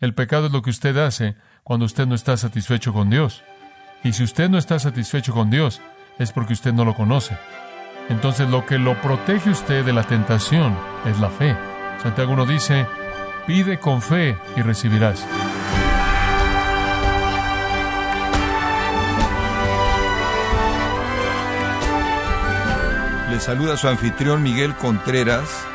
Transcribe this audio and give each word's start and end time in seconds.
El 0.00 0.14
pecado 0.14 0.46
es 0.46 0.52
lo 0.52 0.62
que 0.62 0.70
usted 0.70 0.96
hace 0.96 1.36
cuando 1.62 1.84
usted 1.84 2.06
no 2.06 2.14
está 2.14 2.34
satisfecho 2.38 2.94
con 2.94 3.10
Dios. 3.10 3.42
Y 4.02 4.14
si 4.14 4.24
usted 4.24 4.48
no 4.48 4.56
está 4.56 4.78
satisfecho 4.78 5.34
con 5.34 5.50
Dios, 5.50 5.82
es 6.18 6.32
porque 6.32 6.54
usted 6.54 6.72
no 6.72 6.86
lo 6.86 6.94
conoce. 6.94 7.36
Entonces 8.08 8.48
lo 8.48 8.64
que 8.64 8.78
lo 8.78 8.98
protege 9.02 9.50
usted 9.50 9.84
de 9.84 9.92
la 9.92 10.04
tentación 10.04 10.74
es 11.04 11.20
la 11.20 11.28
fe. 11.28 11.54
Santiago 12.02 12.32
1 12.32 12.46
dice, 12.46 12.86
pide 13.46 13.78
con 13.78 14.00
fe 14.00 14.38
y 14.56 14.62
recibirás. 14.62 15.26
Le 23.30 23.38
saluda 23.38 23.76
su 23.76 23.86
anfitrión 23.86 24.42
Miguel 24.42 24.74
Contreras, 24.76 25.66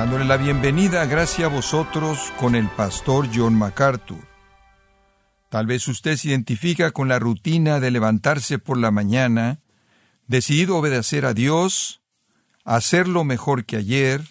dándole 0.00 0.24
la 0.24 0.38
bienvenida, 0.38 1.04
gracias 1.04 1.44
a 1.44 1.54
vosotros, 1.54 2.32
con 2.38 2.54
el 2.54 2.70
pastor 2.70 3.28
John 3.34 3.54
MacArthur. 3.54 4.26
Tal 5.50 5.66
vez 5.66 5.86
usted 5.88 6.16
se 6.16 6.28
identifica 6.28 6.90
con 6.92 7.06
la 7.06 7.18
rutina 7.18 7.80
de 7.80 7.90
levantarse 7.90 8.58
por 8.58 8.78
la 8.78 8.90
mañana, 8.90 9.60
decidido 10.26 10.78
obedecer 10.78 11.26
a 11.26 11.34
Dios, 11.34 12.00
hacerlo 12.64 13.24
mejor 13.24 13.66
que 13.66 13.76
ayer, 13.76 14.22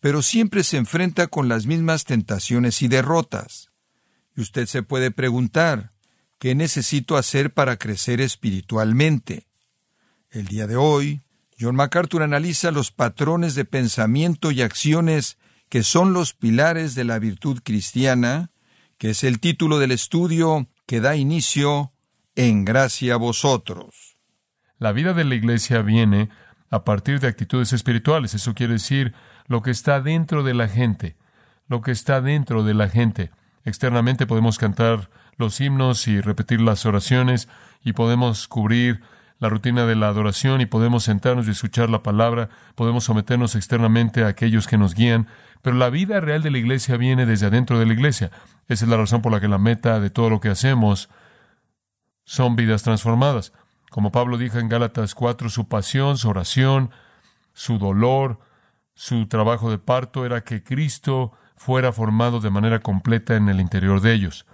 pero 0.00 0.22
siempre 0.22 0.64
se 0.64 0.76
enfrenta 0.76 1.28
con 1.28 1.48
las 1.48 1.66
mismas 1.66 2.02
tentaciones 2.04 2.82
y 2.82 2.88
derrotas. 2.88 3.70
Y 4.34 4.40
usted 4.40 4.66
se 4.66 4.82
puede 4.82 5.12
preguntar, 5.12 5.92
¿qué 6.40 6.56
necesito 6.56 7.16
hacer 7.16 7.54
para 7.54 7.76
crecer 7.76 8.20
espiritualmente? 8.20 9.46
El 10.30 10.48
día 10.48 10.66
de 10.66 10.74
hoy, 10.74 11.22
John 11.58 11.76
MacArthur 11.76 12.22
analiza 12.22 12.70
los 12.70 12.92
patrones 12.92 13.54
de 13.54 13.64
pensamiento 13.64 14.50
y 14.50 14.62
acciones 14.62 15.38
que 15.68 15.82
son 15.82 16.12
los 16.12 16.34
pilares 16.34 16.94
de 16.94 17.04
la 17.04 17.18
virtud 17.18 17.60
cristiana, 17.64 18.50
que 18.98 19.10
es 19.10 19.24
el 19.24 19.40
título 19.40 19.78
del 19.78 19.92
estudio 19.92 20.68
que 20.86 21.00
da 21.00 21.16
inicio 21.16 21.92
en 22.34 22.64
gracia 22.64 23.14
a 23.14 23.16
vosotros. 23.16 24.18
La 24.78 24.92
vida 24.92 25.14
de 25.14 25.24
la 25.24 25.34
iglesia 25.34 25.80
viene 25.82 26.28
a 26.70 26.84
partir 26.84 27.20
de 27.20 27.28
actitudes 27.28 27.72
espirituales. 27.72 28.34
Eso 28.34 28.54
quiere 28.54 28.74
decir 28.74 29.14
lo 29.46 29.62
que 29.62 29.70
está 29.70 30.00
dentro 30.00 30.42
de 30.42 30.54
la 30.54 30.68
gente, 30.68 31.16
lo 31.68 31.80
que 31.80 31.92
está 31.92 32.20
dentro 32.20 32.62
de 32.64 32.74
la 32.74 32.88
gente. 32.88 33.30
Externamente 33.64 34.26
podemos 34.26 34.58
cantar 34.58 35.10
los 35.36 35.60
himnos 35.60 36.06
y 36.06 36.20
repetir 36.20 36.60
las 36.60 36.84
oraciones 36.86 37.48
y 37.82 37.94
podemos 37.94 38.46
cubrir 38.46 39.00
la 39.38 39.48
rutina 39.48 39.86
de 39.86 39.96
la 39.96 40.08
adoración 40.08 40.60
y 40.60 40.66
podemos 40.66 41.04
sentarnos 41.04 41.46
y 41.46 41.50
escuchar 41.50 41.90
la 41.90 42.02
palabra, 42.02 42.48
podemos 42.74 43.04
someternos 43.04 43.54
externamente 43.54 44.24
a 44.24 44.28
aquellos 44.28 44.66
que 44.66 44.78
nos 44.78 44.94
guían, 44.94 45.28
pero 45.62 45.76
la 45.76 45.90
vida 45.90 46.20
real 46.20 46.42
de 46.42 46.50
la 46.50 46.58
iglesia 46.58 46.96
viene 46.96 47.26
desde 47.26 47.46
adentro 47.46 47.78
de 47.78 47.86
la 47.86 47.92
iglesia. 47.92 48.30
Esa 48.68 48.84
es 48.84 48.90
la 48.90 48.96
razón 48.96 49.22
por 49.22 49.32
la 49.32 49.40
que 49.40 49.48
la 49.48 49.58
meta 49.58 50.00
de 50.00 50.10
todo 50.10 50.30
lo 50.30 50.40
que 50.40 50.48
hacemos 50.48 51.10
son 52.24 52.56
vidas 52.56 52.82
transformadas. 52.82 53.52
Como 53.90 54.10
Pablo 54.12 54.38
dijo 54.38 54.58
en 54.58 54.68
Gálatas 54.68 55.14
4, 55.14 55.48
su 55.48 55.68
pasión, 55.68 56.18
su 56.18 56.28
oración, 56.28 56.90
su 57.52 57.78
dolor, 57.78 58.40
su 58.94 59.26
trabajo 59.26 59.70
de 59.70 59.78
parto 59.78 60.24
era 60.24 60.42
que 60.42 60.62
Cristo 60.62 61.32
fuera 61.56 61.92
formado 61.92 62.40
de 62.40 62.50
manera 62.50 62.80
completa 62.80 63.36
en 63.36 63.48
el 63.48 63.60
interior 63.60 64.00
de 64.00 64.12
ellos. 64.12 64.46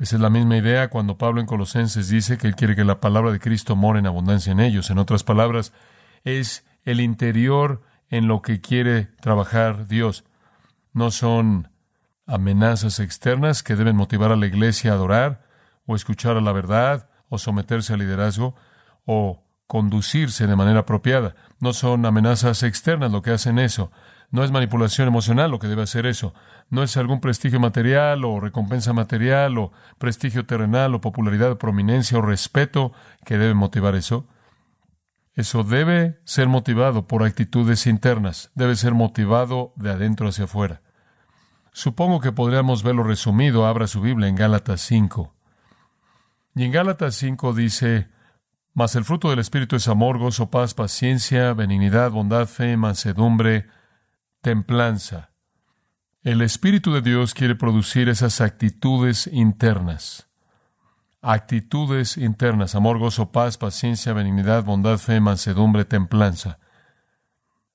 Esa 0.00 0.16
es 0.16 0.22
la 0.22 0.30
misma 0.30 0.56
idea 0.56 0.88
cuando 0.88 1.18
Pablo 1.18 1.42
en 1.42 1.46
Colosenses 1.46 2.08
dice 2.08 2.38
que 2.38 2.46
él 2.46 2.56
quiere 2.56 2.74
que 2.74 2.84
la 2.84 3.00
palabra 3.00 3.32
de 3.32 3.38
Cristo 3.38 3.76
more 3.76 3.98
en 3.98 4.06
abundancia 4.06 4.50
en 4.50 4.58
ellos. 4.58 4.88
En 4.88 4.96
otras 4.96 5.24
palabras, 5.24 5.74
es 6.24 6.64
el 6.84 7.00
interior 7.00 7.82
en 8.08 8.26
lo 8.26 8.40
que 8.40 8.62
quiere 8.62 9.10
trabajar 9.20 9.88
Dios. 9.88 10.24
No 10.94 11.10
son 11.10 11.68
amenazas 12.26 12.98
externas 12.98 13.62
que 13.62 13.76
deben 13.76 13.94
motivar 13.94 14.32
a 14.32 14.36
la 14.36 14.46
iglesia 14.46 14.92
a 14.92 14.94
adorar, 14.94 15.42
o 15.84 15.94
escuchar 15.94 16.38
a 16.38 16.40
la 16.40 16.52
verdad, 16.52 17.10
o 17.28 17.36
someterse 17.36 17.92
al 17.92 17.98
liderazgo, 17.98 18.54
o 19.04 19.44
conducirse 19.66 20.46
de 20.46 20.56
manera 20.56 20.80
apropiada. 20.80 21.34
No 21.58 21.74
son 21.74 22.06
amenazas 22.06 22.62
externas 22.62 23.12
lo 23.12 23.20
que 23.20 23.32
hacen 23.32 23.58
eso. 23.58 23.92
No 24.30 24.44
es 24.44 24.52
manipulación 24.52 25.08
emocional 25.08 25.50
lo 25.50 25.58
que 25.58 25.66
debe 25.66 25.82
hacer 25.82 26.06
eso. 26.06 26.34
No 26.68 26.82
es 26.84 26.96
algún 26.96 27.20
prestigio 27.20 27.58
material 27.58 28.24
o 28.24 28.38
recompensa 28.38 28.92
material 28.92 29.58
o 29.58 29.72
prestigio 29.98 30.46
terrenal 30.46 30.94
o 30.94 31.00
popularidad 31.00 31.58
prominencia 31.58 32.18
o 32.18 32.22
respeto 32.22 32.92
que 33.24 33.38
debe 33.38 33.54
motivar 33.54 33.96
eso. 33.96 34.28
Eso 35.34 35.64
debe 35.64 36.20
ser 36.24 36.48
motivado 36.48 37.06
por 37.06 37.24
actitudes 37.24 37.86
internas, 37.86 38.50
debe 38.54 38.76
ser 38.76 38.94
motivado 38.94 39.72
de 39.76 39.90
adentro 39.90 40.28
hacia 40.28 40.44
afuera. 40.44 40.82
Supongo 41.72 42.20
que 42.20 42.32
podríamos 42.32 42.82
verlo 42.82 43.02
resumido, 43.02 43.66
abra 43.66 43.86
su 43.86 44.00
Biblia 44.00 44.28
en 44.28 44.36
Gálatas 44.36 44.80
5. 44.82 45.34
Y 46.56 46.64
en 46.64 46.72
Gálatas 46.72 47.14
5 47.16 47.52
dice, 47.52 48.08
Mas 48.74 48.96
el 48.96 49.04
fruto 49.04 49.30
del 49.30 49.38
Espíritu 49.38 49.76
es 49.76 49.88
amor, 49.88 50.18
gozo, 50.18 50.50
paz, 50.50 50.74
paciencia, 50.74 51.52
benignidad, 51.54 52.10
bondad, 52.10 52.46
fe, 52.46 52.76
mansedumbre, 52.76 53.66
templanza. 54.40 55.30
El 56.22 56.42
Espíritu 56.42 56.92
de 56.92 57.02
Dios 57.02 57.34
quiere 57.34 57.54
producir 57.54 58.08
esas 58.08 58.40
actitudes 58.40 59.26
internas. 59.26 60.28
Actitudes 61.22 62.16
internas, 62.16 62.74
amor, 62.74 62.98
gozo, 62.98 63.30
paz, 63.30 63.58
paciencia, 63.58 64.12
benignidad, 64.12 64.64
bondad, 64.64 64.98
fe, 64.98 65.20
mansedumbre, 65.20 65.84
templanza. 65.84 66.58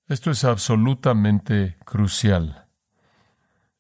Esto 0.08 0.32
es 0.32 0.44
absolutamente 0.44 1.78
crucial. 1.86 2.68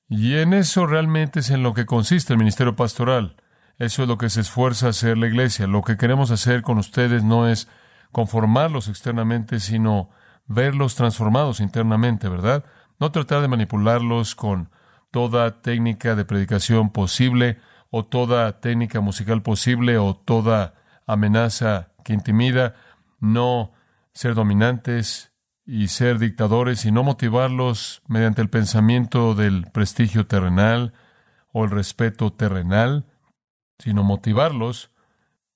Y 0.08 0.36
en 0.36 0.54
eso 0.54 0.86
realmente 0.86 1.40
es 1.40 1.50
en 1.50 1.64
lo 1.64 1.74
que 1.74 1.86
consiste 1.86 2.34
el 2.34 2.40
ministerio 2.40 2.76
pastoral. 2.76 3.38
Eso 3.78 4.04
es 4.04 4.08
lo 4.08 4.18
que 4.18 4.30
se 4.30 4.42
esfuerza 4.42 4.88
a 4.88 4.90
hacer 4.92 5.18
la 5.18 5.28
iglesia. 5.28 5.68
Lo 5.68 5.82
que 5.82 5.98
queremos 5.98 6.32
hacer 6.32 6.62
con 6.62 6.78
ustedes 6.78 7.24
no 7.24 7.48
es 7.48 7.68
conformarlos 8.12 8.88
externamente, 8.88 9.60
sino 9.60 10.10
verlos 10.48 10.96
transformados 10.96 11.60
internamente, 11.60 12.30
¿verdad? 12.30 12.66
No 13.00 13.12
tratar 13.12 13.42
de 13.42 13.48
manipularlos 13.48 14.36
con 14.36 14.70
toda 15.12 15.62
técnica 15.62 16.16
de 16.16 16.26
predicación 16.26 16.92
posible 16.92 17.60
o 17.90 18.06
toda 18.06 18.60
técnica 18.60 19.00
musical 19.02 19.42
posible 19.42 19.98
o 19.98 20.16
toda 20.16 20.74
amenaza 21.06 21.92
que 22.04 22.14
intimida, 22.14 22.76
no 23.20 23.74
ser 24.14 24.36
dominantes 24.36 25.32
y 25.66 25.88
ser 25.88 26.20
dictadores 26.20 26.86
y 26.86 26.92
no 26.92 27.04
motivarlos 27.04 28.02
mediante 28.08 28.42
el 28.42 28.50
pensamiento 28.50 29.34
del 29.34 29.66
prestigio 29.72 30.28
terrenal 30.28 30.94
o 31.52 31.64
el 31.64 31.72
respeto 31.72 32.32
terrenal, 32.32 33.06
sino 33.80 34.04
motivarlos 34.04 34.92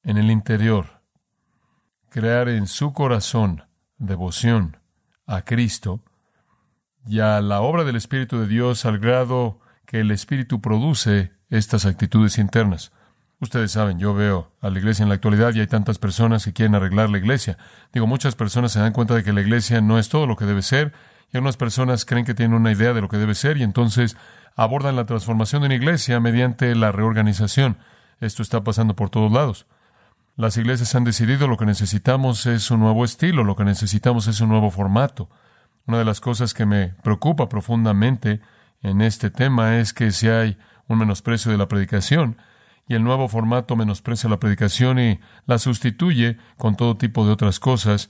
en 0.04 0.18
el 0.18 0.32
interior, 0.32 1.02
crear 2.10 2.50
en 2.50 2.68
su 2.68 2.94
corazón 2.94 3.64
devoción 3.98 4.78
a 5.26 5.44
Cristo 5.44 6.02
y 7.08 7.20
a 7.20 7.42
la 7.42 7.62
obra 7.62 7.84
del 7.84 7.96
Espíritu 7.96 8.40
de 8.40 8.48
Dios 8.48 8.86
al 8.86 9.00
grado 9.00 9.60
que 9.86 10.00
el 10.02 10.12
Espíritu 10.12 10.62
produce 10.62 11.32
estas 11.50 11.86
actitudes 11.86 12.38
internas. 12.38 12.92
Ustedes 13.42 13.72
saben, 13.72 14.00
yo 14.00 14.14
veo 14.14 14.52
a 14.62 14.70
la 14.70 14.80
iglesia 14.80 15.04
en 15.04 15.10
la 15.10 15.16
actualidad 15.16 15.54
y 15.54 15.62
hay 15.62 15.68
tantas 15.68 15.98
personas 15.98 16.44
que 16.44 16.52
quieren 16.52 16.76
arreglar 16.76 17.10
la 17.10 17.18
iglesia. 17.18 17.58
Digo, 17.94 18.06
muchas 18.06 18.36
personas 18.36 18.74
se 18.74 18.80
dan 18.80 18.92
cuenta 18.92 19.16
de 19.16 19.24
que 19.24 19.32
la 19.32 19.42
iglesia 19.42 19.80
no 19.80 19.98
es 19.98 20.10
todo 20.10 20.28
lo 20.28 20.36
que 20.36 20.46
debe 20.46 20.62
ser 20.62 20.94
y 21.32 21.38
algunas 21.38 21.58
personas 21.58 22.06
creen 22.06 22.26
que 22.26 22.34
tienen 22.34 22.58
una 22.58 22.72
idea 22.72 22.94
de 22.94 23.02
lo 23.02 23.08
que 23.08 23.18
debe 23.18 23.36
ser 23.36 23.58
y 23.58 23.64
entonces 23.64 24.18
abordan 24.56 24.98
la 24.98 25.06
transformación 25.06 25.62
de 25.62 25.68
una 25.68 25.76
iglesia 25.76 26.20
mediante 26.20 26.76
la 26.76 26.92
reorganización. 26.92 27.78
Esto 28.20 28.42
está 28.44 28.64
pasando 28.64 28.96
por 28.96 29.10
todos 29.10 29.32
lados. 29.32 29.66
Las 30.36 30.58
iglesias 30.58 30.94
han 30.96 31.04
decidido 31.04 31.48
lo 31.48 31.58
que 31.58 31.66
necesitamos 31.66 32.46
es 32.46 32.72
un 32.72 32.82
nuevo 32.82 33.06
estilo, 33.06 33.44
lo 33.44 33.56
que 33.56 33.64
necesitamos 33.64 34.28
es 34.28 34.42
un 34.42 34.50
nuevo 34.50 34.70
formato. 34.70 35.30
Una 35.86 36.00
de 36.00 36.06
las 36.06 36.22
cosas 36.22 36.54
que 36.54 36.66
me 36.66 36.90
preocupa 37.04 37.50
profundamente 37.50 38.42
en 38.82 39.02
este 39.02 39.30
tema 39.30 39.78
es 39.78 39.94
que 39.94 40.12
si 40.12 40.28
hay 40.28 40.58
un 40.88 41.00
menosprecio 41.00 41.52
de 41.52 41.58
la 41.58 41.68
predicación 41.68 42.38
y 42.88 42.96
el 42.96 43.04
nuevo 43.04 43.28
formato 43.28 43.76
menosprecia 43.76 44.30
la 44.30 44.40
predicación 44.40 45.00
y 45.00 45.20
la 45.46 45.60
sustituye 45.60 46.38
con 46.58 46.76
todo 46.76 46.98
tipo 46.98 47.26
de 47.26 47.32
otras 47.32 47.60
cosas 47.60 48.10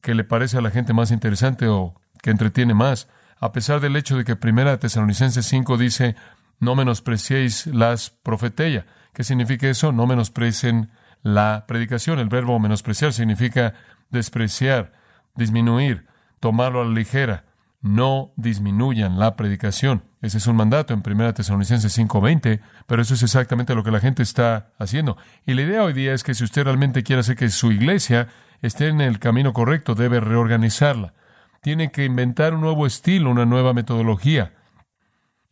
que 0.00 0.14
le 0.14 0.24
parece 0.24 0.58
a 0.58 0.60
la 0.60 0.70
gente 0.70 0.92
más 0.92 1.10
interesante 1.10 1.68
o 1.68 1.94
que 2.22 2.30
entretiene 2.30 2.74
más, 2.74 3.08
a 3.40 3.52
pesar 3.52 3.80
del 3.80 3.96
hecho 3.96 4.16
de 4.16 4.24
que 4.24 4.36
Primera 4.36 4.78
Tesalonicenses 4.78 5.46
5 5.46 5.76
dice, 5.76 6.16
no 6.60 6.74
menospreciéis 6.74 7.66
las 7.66 8.10
profetellas. 8.10 8.84
¿Qué 9.12 9.22
significa 9.24 9.68
eso? 9.68 9.92
No 9.92 10.06
menosprecien 10.06 10.90
la 11.22 11.64
predicación. 11.66 12.18
El 12.18 12.28
verbo 12.28 12.58
menospreciar 12.58 13.12
significa 13.12 13.74
despreciar, 14.10 14.92
disminuir, 15.34 16.06
tomarlo 16.40 16.80
a 16.80 16.84
la 16.84 16.92
ligera. 16.92 17.44
No 17.80 18.32
disminuyan 18.36 19.18
la 19.18 19.36
predicación. 19.36 20.02
Ese 20.20 20.38
es 20.38 20.46
un 20.48 20.56
mandato 20.56 20.94
en 20.94 21.02
1 21.02 21.32
Tesalonicenses 21.34 21.96
5:20, 21.96 22.60
pero 22.86 23.02
eso 23.02 23.14
es 23.14 23.22
exactamente 23.22 23.74
lo 23.74 23.84
que 23.84 23.92
la 23.92 24.00
gente 24.00 24.22
está 24.22 24.72
haciendo. 24.78 25.16
Y 25.46 25.54
la 25.54 25.62
idea 25.62 25.84
hoy 25.84 25.92
día 25.92 26.12
es 26.12 26.24
que 26.24 26.34
si 26.34 26.42
usted 26.42 26.64
realmente 26.64 27.04
quiere 27.04 27.20
hacer 27.20 27.36
que 27.36 27.48
su 27.50 27.70
iglesia 27.70 28.28
esté 28.62 28.88
en 28.88 29.00
el 29.00 29.20
camino 29.20 29.52
correcto, 29.52 29.94
debe 29.94 30.18
reorganizarla. 30.18 31.14
Tiene 31.62 31.92
que 31.92 32.04
inventar 32.04 32.54
un 32.54 32.62
nuevo 32.62 32.86
estilo, 32.86 33.30
una 33.30 33.46
nueva 33.46 33.74
metodología. 33.74 34.54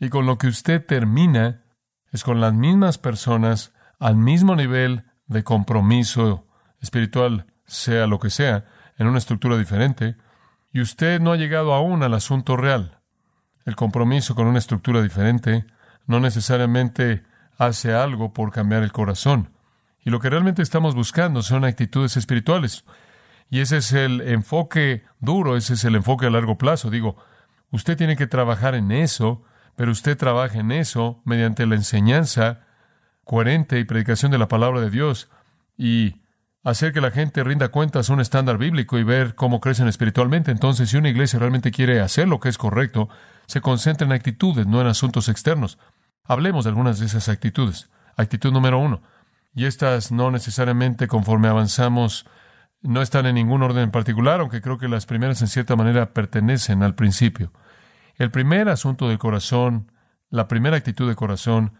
Y 0.01 0.09
con 0.09 0.27
lo 0.27 0.37
que 0.37 0.49
usted 0.49 0.85
termina 0.85 1.63
Es 2.13 2.25
con 2.25 2.41
las 2.41 2.55
mismas 2.55 2.99
personas, 2.99 3.75
al 3.99 4.17
mismo 4.17 4.57
nivel 4.57 5.05
de 5.27 5.45
compromiso 5.45 6.47
espiritual, 6.81 7.47
sea 7.67 8.07
lo 8.07 8.19
que 8.19 8.31
sea, 8.31 8.65
en 8.97 9.07
una 9.07 9.19
estructura 9.19 9.59
diferente, 9.59 10.17
y 10.77 10.83
usted 10.83 11.21
no 11.23 11.33
ha 11.33 11.39
llegado 11.39 11.73
aún 11.73 12.03
al 12.03 12.13
asunto 12.13 12.55
real. 12.55 12.99
El 13.65 13.77
compromiso 13.77 14.35
con 14.35 14.47
una 14.47 14.59
estructura 14.59 15.01
diferente 15.01 15.65
no 16.07 16.21
necesariamente 16.21 17.25
hace 17.57 17.95
algo 17.95 18.35
por 18.35 18.53
cambiar 18.53 18.83
el 18.83 18.93
corazón. 18.93 19.55
Y 20.05 20.11
lo 20.11 20.21
que 20.21 20.29
realmente 20.29 20.61
estamos 20.61 20.95
buscando 20.95 21.41
son 21.41 21.65
actitudes 21.65 22.19
espirituales. 22.19 22.85
Y 23.49 23.61
ese 23.61 23.79
es 23.79 23.95
el 23.95 24.21
enfoque 24.21 25.03
duro, 25.19 25.57
ese 25.57 25.73
es 25.73 25.85
el 25.87 25.95
enfoque 25.95 26.27
a 26.27 26.31
largo 26.31 26.59
plazo. 26.59 26.91
Digo, 26.91 27.17
usted 27.71 27.97
tiene 27.97 28.15
que 28.15 28.27
trabajar 28.27 28.75
en 28.75 28.93
eso, 28.93 29.45
pero 29.77 29.91
usted 29.91 30.15
trabaja 30.19 30.59
en 30.59 30.73
eso 30.73 31.23
mediante 31.25 31.65
la 31.65 31.77
enseñanza 31.77 32.67
coherente 33.25 33.79
y 33.79 33.85
predicación 33.85 34.31
de 34.31 34.37
la 34.37 34.49
palabra 34.49 34.83
de 34.83 34.91
Dios 34.91 35.31
y 35.79 36.21
hacer 36.67 36.93
que 36.93 37.01
la 37.01 37.13
gente 37.13 37.45
rinda 37.45 37.69
cuentas 37.69 38.11
a 38.11 38.13
un 38.13 38.21
estándar 38.21 38.59
bíblico 38.59 38.99
y 38.99 39.05
ver 39.05 39.37
cómo 39.37 39.61
crecen 39.61 39.87
espiritualmente. 39.87 40.51
Entonces, 40.51 40.91
si 40.91 40.97
una 40.97 41.09
iglesia 41.09 41.39
realmente 41.39 41.71
quiere 41.71 42.01
hacer 42.01 42.27
lo 42.27 42.41
que 42.41 42.49
es 42.49 42.59
correcto, 42.59 43.09
se 43.47 43.61
concentra 43.61 44.05
en 44.05 44.13
actitudes, 44.13 44.67
no 44.67 44.81
en 44.81 44.89
asuntos 44.89 45.29
externos. 45.29 45.79
Hablemos 46.25 46.65
de 46.65 46.71
algunas 46.71 46.99
de 46.99 47.07
esas 47.07 47.29
actitudes. 47.29 47.89
Actitud 48.17 48.53
número 48.53 48.81
uno. 48.81 49.01
Y 49.55 49.67
estas 49.67 50.11
no 50.11 50.33
necesariamente 50.33 51.07
conforme 51.07 51.47
avanzamos 51.47 52.27
no 52.83 53.01
están 53.01 53.27
en 53.27 53.37
ningún 53.37 53.63
orden 53.63 53.85
en 53.85 53.91
particular, 53.93 54.41
aunque 54.41 54.61
creo 54.61 54.77
que 54.77 54.89
las 54.89 55.07
primeras 55.07 55.41
en 55.43 55.49
cierta 55.49 55.77
manera 55.77 56.13
pertenecen 56.13 56.83
al 56.83 56.97
principio. 56.97 57.53
El 58.17 58.33
primer 58.33 58.69
asunto 58.69 59.09
del 59.09 59.19
corazón, 59.19 59.93
la 60.31 60.49
primera 60.49 60.77
actitud 60.77 61.09
de 61.09 61.15
corazón 61.15 61.79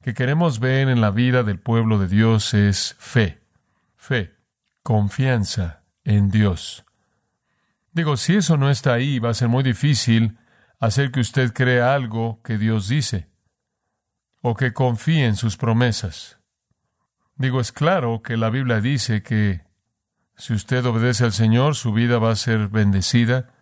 que 0.00 0.14
queremos 0.14 0.58
ver 0.58 0.88
en 0.88 1.02
la 1.02 1.10
vida 1.10 1.42
del 1.42 1.58
pueblo 1.60 1.98
de 1.98 2.08
Dios 2.08 2.54
es 2.54 2.96
fe. 2.98 3.41
Fe, 4.02 4.34
confianza 4.82 5.84
en 6.02 6.28
Dios. 6.28 6.84
Digo, 7.92 8.16
si 8.16 8.34
eso 8.34 8.56
no 8.56 8.68
está 8.68 8.94
ahí, 8.94 9.20
va 9.20 9.30
a 9.30 9.34
ser 9.34 9.46
muy 9.46 9.62
difícil 9.62 10.38
hacer 10.80 11.12
que 11.12 11.20
usted 11.20 11.52
crea 11.52 11.94
algo 11.94 12.42
que 12.42 12.58
Dios 12.58 12.88
dice 12.88 13.28
o 14.40 14.56
que 14.56 14.72
confíe 14.72 15.24
en 15.24 15.36
sus 15.36 15.56
promesas. 15.56 16.40
Digo, 17.36 17.60
es 17.60 17.70
claro 17.70 18.22
que 18.22 18.36
la 18.36 18.50
Biblia 18.50 18.80
dice 18.80 19.22
que 19.22 19.62
si 20.36 20.52
usted 20.52 20.84
obedece 20.84 21.22
al 21.22 21.32
Señor, 21.32 21.76
su 21.76 21.92
vida 21.92 22.18
va 22.18 22.32
a 22.32 22.36
ser 22.36 22.66
bendecida. 22.66 23.54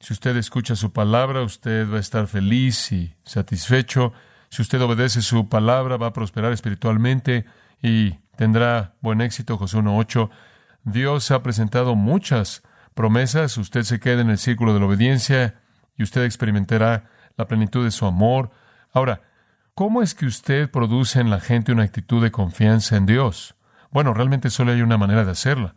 Si 0.00 0.14
usted 0.14 0.34
escucha 0.38 0.76
su 0.76 0.94
palabra, 0.94 1.42
usted 1.42 1.92
va 1.92 1.98
a 1.98 2.00
estar 2.00 2.26
feliz 2.26 2.90
y 2.90 3.14
satisfecho. 3.22 4.14
Si 4.48 4.62
usted 4.62 4.80
obedece 4.80 5.20
su 5.20 5.50
palabra, 5.50 5.98
va 5.98 6.06
a 6.06 6.12
prosperar 6.14 6.54
espiritualmente 6.54 7.44
y 7.82 8.23
tendrá 8.36 8.94
buen 9.00 9.20
éxito. 9.20 9.56
José 9.56 9.78
1.8. 9.78 10.30
Dios 10.84 11.30
ha 11.30 11.42
presentado 11.42 11.94
muchas 11.94 12.62
promesas. 12.94 13.56
Usted 13.58 13.82
se 13.82 14.00
queda 14.00 14.20
en 14.20 14.30
el 14.30 14.38
círculo 14.38 14.74
de 14.74 14.80
la 14.80 14.86
obediencia 14.86 15.60
y 15.96 16.02
usted 16.02 16.24
experimentará 16.24 17.10
la 17.36 17.46
plenitud 17.46 17.84
de 17.84 17.90
su 17.90 18.06
amor. 18.06 18.50
Ahora, 18.92 19.22
¿cómo 19.74 20.02
es 20.02 20.14
que 20.14 20.26
usted 20.26 20.70
produce 20.70 21.20
en 21.20 21.30
la 21.30 21.40
gente 21.40 21.72
una 21.72 21.84
actitud 21.84 22.22
de 22.22 22.30
confianza 22.30 22.96
en 22.96 23.06
Dios? 23.06 23.54
Bueno, 23.90 24.14
realmente 24.14 24.50
solo 24.50 24.72
hay 24.72 24.82
una 24.82 24.98
manera 24.98 25.24
de 25.24 25.30
hacerla. 25.30 25.74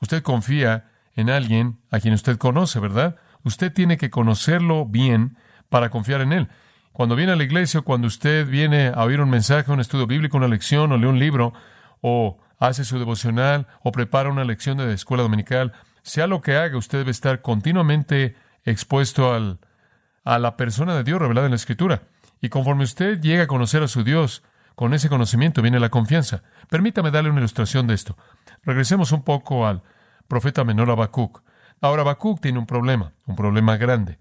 Usted 0.00 0.22
confía 0.22 0.90
en 1.14 1.30
alguien 1.30 1.78
a 1.90 2.00
quien 2.00 2.14
usted 2.14 2.36
conoce, 2.38 2.78
¿verdad? 2.78 3.16
Usted 3.42 3.72
tiene 3.72 3.96
que 3.96 4.10
conocerlo 4.10 4.86
bien 4.86 5.36
para 5.68 5.90
confiar 5.90 6.20
en 6.20 6.32
él. 6.32 6.48
Cuando 6.92 7.16
viene 7.16 7.32
a 7.32 7.36
la 7.36 7.44
iglesia, 7.44 7.82
cuando 7.82 8.06
usted 8.06 8.46
viene 8.46 8.88
a 8.88 9.04
oír 9.04 9.20
un 9.20 9.30
mensaje, 9.30 9.70
un 9.70 9.80
estudio 9.80 10.06
bíblico, 10.06 10.36
una 10.36 10.48
lección, 10.48 10.92
o 10.92 10.96
lee 10.96 11.06
un 11.06 11.18
libro, 11.18 11.52
o 12.08 12.38
hace 12.60 12.84
su 12.84 13.00
devocional, 13.00 13.66
o 13.82 13.90
prepara 13.90 14.30
una 14.30 14.44
lección 14.44 14.78
de 14.78 14.92
escuela 14.92 15.24
dominical, 15.24 15.72
sea 16.02 16.28
lo 16.28 16.40
que 16.40 16.56
haga, 16.56 16.78
usted 16.78 16.98
debe 16.98 17.10
estar 17.10 17.42
continuamente 17.42 18.36
expuesto 18.64 19.34
al, 19.34 19.58
a 20.22 20.38
la 20.38 20.56
persona 20.56 20.94
de 20.94 21.02
Dios 21.02 21.18
revelada 21.18 21.48
en 21.48 21.50
la 21.50 21.56
Escritura. 21.56 22.02
Y 22.40 22.48
conforme 22.48 22.84
usted 22.84 23.20
llega 23.20 23.42
a 23.42 23.46
conocer 23.48 23.82
a 23.82 23.88
su 23.88 24.04
Dios, 24.04 24.44
con 24.76 24.94
ese 24.94 25.08
conocimiento 25.08 25.62
viene 25.62 25.80
la 25.80 25.88
confianza. 25.88 26.44
Permítame 26.70 27.10
darle 27.10 27.30
una 27.30 27.40
ilustración 27.40 27.88
de 27.88 27.94
esto. 27.94 28.16
Regresemos 28.62 29.10
un 29.10 29.24
poco 29.24 29.66
al 29.66 29.82
profeta 30.28 30.62
menor 30.62 30.88
Habacuc. 30.90 31.42
Ahora 31.80 32.02
Habacuc 32.02 32.40
tiene 32.40 32.60
un 32.60 32.66
problema, 32.66 33.14
un 33.26 33.34
problema 33.34 33.76
grande. 33.78 34.20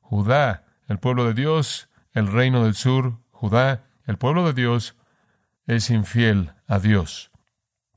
Judá, 0.00 0.64
el 0.88 0.98
pueblo 0.98 1.26
de 1.26 1.34
Dios, 1.34 1.90
el 2.14 2.28
reino 2.28 2.64
del 2.64 2.74
sur, 2.74 3.18
Judá, 3.30 3.84
el 4.06 4.16
pueblo 4.16 4.46
de 4.46 4.54
Dios, 4.54 4.96
es 5.76 5.90
infiel 5.90 6.52
a 6.66 6.80
Dios. 6.80 7.30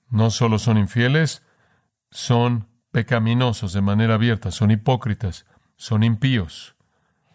No 0.10 0.30
solo 0.30 0.60
son 0.60 0.78
infieles, 0.78 1.42
son 2.12 2.68
pecaminosos 2.92 3.74
de 3.74 3.81
manera 3.81 4.14
abierta, 4.14 4.52
son 4.52 4.70
hipócritas, 4.70 5.48
son 5.75 6.04
impíos. 6.04 6.75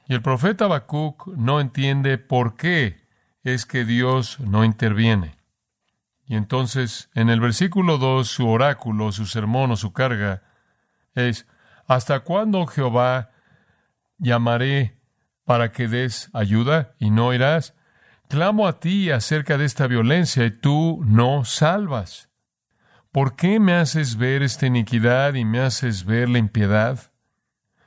Y 0.07 0.15
el 0.15 0.23
profeta 0.23 0.67
Habacuc 0.67 1.27
no 1.37 1.61
entiende 1.61 2.19
por 2.19 2.57
qué 2.57 3.05
es 3.43 3.67
que 3.67 3.85
Dios 3.85 4.39
no 4.39 4.65
interviene. 4.65 5.37
Y 6.25 6.37
entonces, 6.37 7.11
en 7.15 7.31
el 7.31 7.41
versículo 7.41 7.99
2, 7.99 8.29
su 8.29 8.49
oráculo, 8.49 9.11
su 9.11 9.27
sermón 9.27 9.73
o 9.73 9.77
su 9.77 9.93
carga 9.93 10.43
es, 11.15 11.49
¿hasta 11.89 12.21
cuándo, 12.21 12.65
Jehová, 12.67 13.31
llamaré 14.19 15.01
para 15.45 15.73
que 15.73 15.89
des 15.89 16.31
ayuda 16.33 16.95
y 17.01 17.11
no 17.11 17.35
irás? 17.35 17.75
Clamo 18.29 18.69
a 18.69 18.79
ti 18.79 19.11
acerca 19.11 19.57
de 19.57 19.65
esta 19.65 19.87
violencia 19.87 20.45
y 20.45 20.51
tú 20.51 21.03
no 21.07 21.47
salvas. 21.47 22.29
¿Por 23.11 23.37
qué 23.37 23.59
me 23.59 23.73
haces 23.73 24.17
ver 24.17 24.43
esta 24.43 24.67
iniquidad 24.67 25.33
y 25.33 25.47
me 25.47 25.61
haces 25.61 26.05
ver 26.05 26.29
la 26.29 26.39
impiedad? 26.39 27.11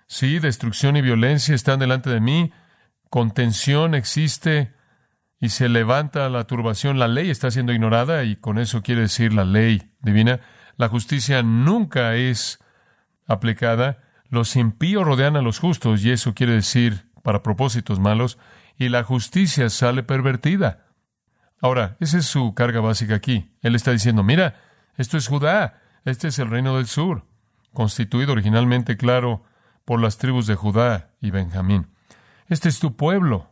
Sí, 0.08 0.40
destrucción 0.40 0.98
y 0.98 1.02
violencia 1.02 1.54
están 1.54 1.78
delante 1.78 2.10
de 2.10 2.20
mí, 2.20 2.52
contención 3.12 3.94
existe 3.94 4.74
y 5.40 5.50
se 5.50 5.70
levanta 5.70 6.28
la 6.30 6.46
turbación, 6.46 6.98
la 6.98 7.08
ley 7.08 7.30
está 7.30 7.52
siendo 7.52 7.72
ignorada 7.72 8.24
y 8.24 8.36
con 8.36 8.58
eso 8.58 8.82
quiere 8.82 9.02
decir 9.02 9.34
la 9.34 9.46
ley 9.46 9.92
divina. 10.02 10.42
La 10.76 10.90
justicia 10.90 11.44
nunca 11.44 12.16
es 12.16 12.60
aplicada. 13.28 14.00
Los 14.30 14.56
impíos 14.56 15.06
rodean 15.06 15.36
a 15.36 15.44
los 15.44 15.60
justos 15.60 16.04
y 16.04 16.10
eso 16.10 16.34
quiere 16.34 16.54
decir 16.54 17.06
para 17.22 17.44
propósitos 17.44 18.00
malos 18.00 18.40
y 18.82 18.90
la 18.90 19.04
justicia 19.04 19.70
sale 19.70 20.02
pervertida. 20.02 20.88
Ahora, 21.62 21.98
esa 22.00 22.18
es 22.18 22.26
su 22.26 22.56
carga 22.56 22.80
básica 22.80 23.14
aquí. 23.14 23.52
Él 23.62 23.76
está 23.76 23.92
diciendo, 23.92 24.24
mira, 24.24 24.56
esto 24.98 25.18
es 25.18 25.28
Judá, 25.28 25.80
este 26.04 26.30
es 26.30 26.40
el 26.40 26.50
reino 26.50 26.78
del 26.78 26.88
sur, 26.88 27.28
constituido 27.74 28.32
originalmente, 28.32 28.98
claro, 28.98 29.44
por 29.86 30.02
las 30.02 30.18
tribus 30.18 30.48
de 30.48 30.56
Judá 30.56 31.12
y 31.22 31.30
Benjamín. 31.30 31.90
Este 32.48 32.70
es 32.70 32.80
tu 32.80 32.96
pueblo, 32.96 33.52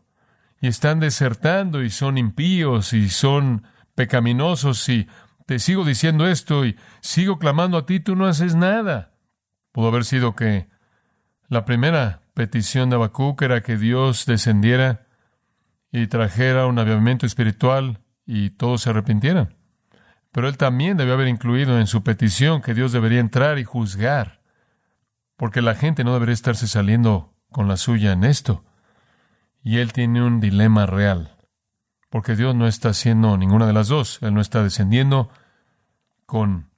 y 0.62 0.68
están 0.68 1.00
desertando 1.00 1.84
y 1.84 1.92
son 1.92 2.18
impíos 2.18 2.94
y 2.94 3.10
son 3.10 3.68
pecaminosos 3.94 4.90
y 4.90 5.08
te 5.46 5.60
sigo 5.60 5.86
diciendo 5.86 6.28
esto 6.28 6.66
y 6.66 6.76
sigo 7.02 7.38
clamando 7.38 7.78
a 7.78 7.86
ti, 7.86 8.00
tú 8.00 8.16
no 8.16 8.26
haces 8.26 8.56
nada. 8.56 9.14
Pudo 9.74 9.90
haber 9.90 10.06
sido 10.06 10.36
que 10.36 10.70
la 11.50 11.66
primera 11.66 12.22
petición 12.34 12.90
de 12.90 12.96
Habacuc 12.96 13.40
era 13.44 13.62
que 13.62 13.78
Dios 13.78 14.26
descendiera 14.26 15.06
y 15.92 16.08
trajera 16.08 16.68
un 16.68 16.80
avivamiento 16.80 17.26
espiritual 17.26 18.00
y 18.26 18.52
todos 18.52 18.82
se 18.82 18.92
arrepintieran. 18.92 19.56
Pero 20.32 20.48
él 20.48 20.58
también 20.58 20.98
debió 20.98 21.16
haber 21.16 21.28
incluido 21.28 21.80
en 21.80 21.88
su 21.88 22.04
petición 22.04 22.62
que 22.62 22.74
Dios 22.74 22.92
debería 22.92 23.20
entrar 23.20 23.58
y 23.58 23.64
juzgar, 23.64 24.42
porque 25.36 25.62
la 25.62 25.76
gente 25.76 26.04
no 26.04 26.14
debería 26.14 26.34
estarse 26.34 26.68
saliendo 26.68 27.34
con 27.50 27.68
la 27.68 27.78
suya 27.78 28.12
en 28.12 28.24
esto. 28.24 28.64
Y 29.64 29.80
él 29.80 29.92
tiene 29.92 30.24
un 30.24 30.40
dilema 30.40 30.86
real, 30.86 31.36
porque 32.10 32.36
Dios 32.36 32.56
no 32.56 32.68
está 32.68 32.90
haciendo 32.90 33.38
ninguna 33.38 33.66
de 33.66 33.74
las 33.74 33.88
dos. 33.88 34.20
Él 34.22 34.34
no 34.34 34.42
está 34.42 34.64
descendiendo 34.64 35.30
con 36.26 36.70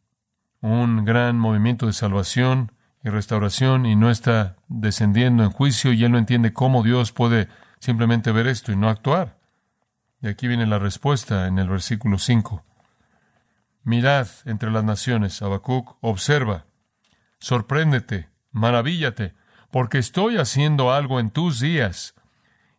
un 0.62 1.04
gran 1.04 1.38
movimiento 1.38 1.88
de 1.88 1.94
salvación 1.94 2.72
y 3.04 3.10
restauración 3.10 3.86
y 3.86 3.96
no 3.96 4.10
está 4.10 4.56
descendiendo 4.68 5.44
en 5.44 5.52
juicio 5.52 5.92
y 5.92 6.04
él 6.04 6.12
no 6.12 6.18
entiende 6.18 6.54
cómo 6.54 6.84
Dios 6.84 7.12
puede 7.12 7.50
simplemente 7.82 8.32
ver 8.32 8.48
esto 8.48 8.72
y 8.72 8.78
no 8.78 8.88
actuar. 8.88 9.38
Y 10.22 10.28
aquí 10.28 10.48
viene 10.48 10.68
la 10.68 10.80
respuesta 10.80 11.48
en 11.48 11.58
el 11.58 11.68
versículo 11.68 12.20
5. 12.20 12.64
Mirad 13.84 14.28
entre 14.46 14.70
las 14.70 14.84
naciones, 14.84 15.42
Habacuc, 15.42 15.98
observa, 16.00 16.66
sorpréndete, 17.40 18.30
maravíllate, 18.52 19.34
porque 19.72 19.98
estoy 19.98 20.38
haciendo 20.38 20.94
algo 20.94 21.20
en 21.20 21.32
tus 21.32 21.60
días 21.60 22.14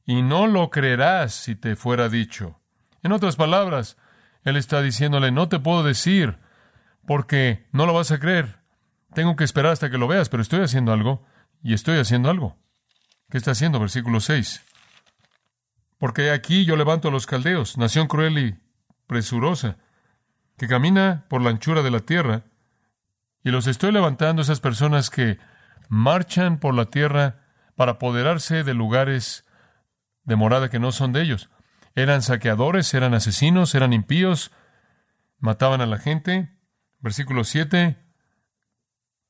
y 0.07 0.23
no 0.23 0.47
lo 0.47 0.71
creerás 0.71 1.35
si 1.35 1.57
te 1.57 1.75
fuera 1.75 2.09
dicho. 2.09 2.61
En 3.03 3.11
otras 3.11 3.35
palabras, 3.35 3.97
él 4.45 4.57
está 4.57 4.81
diciéndole, 4.83 5.33
no 5.33 5.49
te 5.49 5.59
puedo 5.59 5.83
decir, 5.83 6.39
porque 7.07 7.67
no 7.73 7.87
lo 7.87 7.93
vas 7.93 8.13
a 8.13 8.21
creer. 8.21 8.61
Tengo 9.15 9.35
que 9.35 9.43
esperar 9.43 9.73
hasta 9.73 9.91
que 9.91 9.99
lo 9.99 10.07
veas, 10.07 10.29
pero 10.29 10.43
estoy 10.43 10.61
haciendo 10.61 10.93
algo, 10.93 11.25
y 11.61 11.75
estoy 11.75 11.99
haciendo 11.99 12.31
algo. 12.31 12.57
¿Qué 13.31 13.39
está 13.39 13.51
haciendo? 13.51 13.81
Versículo 13.81 14.21
6. 14.21 14.63
Porque 16.03 16.33
aquí 16.33 16.65
yo 16.65 16.75
levanto 16.75 17.07
a 17.07 17.11
los 17.13 17.27
caldeos, 17.27 17.79
nación 17.79 18.09
cruel 18.09 18.37
y 18.37 18.59
presurosa, 19.07 19.77
que 20.59 20.67
camina 20.67 21.27
por 21.29 21.43
la 21.43 21.51
anchura 21.51 21.83
de 21.83 21.93
la 21.93 22.01
tierra, 22.01 22.43
y 23.45 23.53
los 23.53 23.69
estoy 23.69 23.93
levantando 23.93 24.43
esas 24.43 24.59
personas 24.59 25.11
que 25.11 25.39
marchan 25.89 26.59
por 26.59 26.75
la 26.75 26.87
tierra 26.87 27.45
para 27.77 27.93
apoderarse 27.93 28.65
de 28.65 28.75
lugares 28.75 29.47
de 30.25 30.35
morada 30.35 30.71
que 30.71 30.81
no 30.81 30.91
son 30.91 31.13
de 31.13 31.23
ellos. 31.23 31.51
Eran 31.95 32.23
saqueadores, 32.23 32.93
eran 32.95 33.15
asesinos, 33.15 33.73
eran 33.77 33.93
impíos, 33.93 34.51
mataban 35.39 35.83
a 35.83 35.87
la 35.87 35.99
gente. 35.99 36.51
Versículo 36.99 37.45
7. 37.45 37.97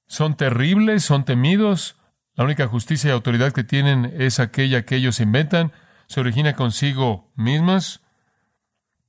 Son 0.07 0.39
terribles, 0.39 1.05
son 1.05 1.27
temidos. 1.27 2.01
La 2.33 2.45
única 2.45 2.67
justicia 2.67 3.09
y 3.09 3.13
autoridad 3.13 3.53
que 3.53 3.63
tienen 3.63 4.11
es 4.17 4.41
aquella 4.41 4.87
que 4.87 4.97
ellos 4.97 5.21
inventan. 5.21 5.71
Se 6.13 6.21
origina 6.21 6.53
consigo 6.53 7.33
mismas. 7.37 8.03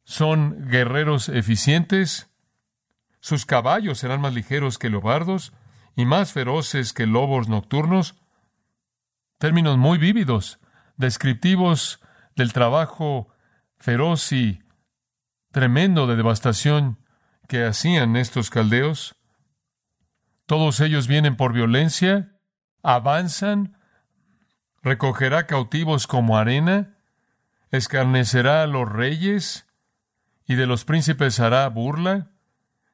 Son 0.06 0.70
guerreros 0.70 1.28
eficientes. 1.28 2.30
Sus 3.20 3.46
caballos 3.46 3.98
serán 3.98 4.22
más 4.22 4.34
ligeros 4.34 4.78
que 4.78 4.90
leopardos 4.90 5.52
y 5.98 6.06
más 6.06 6.32
feroces 6.32 6.94
que 6.94 7.06
lobos 7.06 7.50
nocturnos. 7.50 8.16
Términos 9.38 9.78
muy 9.78 9.98
vívidos, 9.98 10.62
descriptivos 10.96 12.00
del 12.38 12.54
trabajo 12.54 13.28
feroz 13.76 14.32
y 14.32 14.64
tremendo 15.52 16.08
de 16.08 16.16
devastación 16.16 17.00
que 17.50 17.66
hacían 17.66 18.16
estos 18.16 18.50
caldeos. 18.50 19.18
Todos 20.46 20.80
ellos 20.80 21.08
vienen 21.08 21.36
por 21.36 21.52
violencia, 21.52 22.38
avanzan, 22.82 23.76
recogerá 24.84 25.48
cautivos 25.48 26.08
como 26.08 26.38
arena, 26.38 26.96
escarnecerá 27.72 28.64
a 28.64 28.68
los 28.68 28.90
reyes 28.90 29.66
y 30.46 30.56
de 30.56 30.68
los 30.68 30.86
príncipes 30.86 31.40
hará 31.40 31.68
burla, 31.70 32.28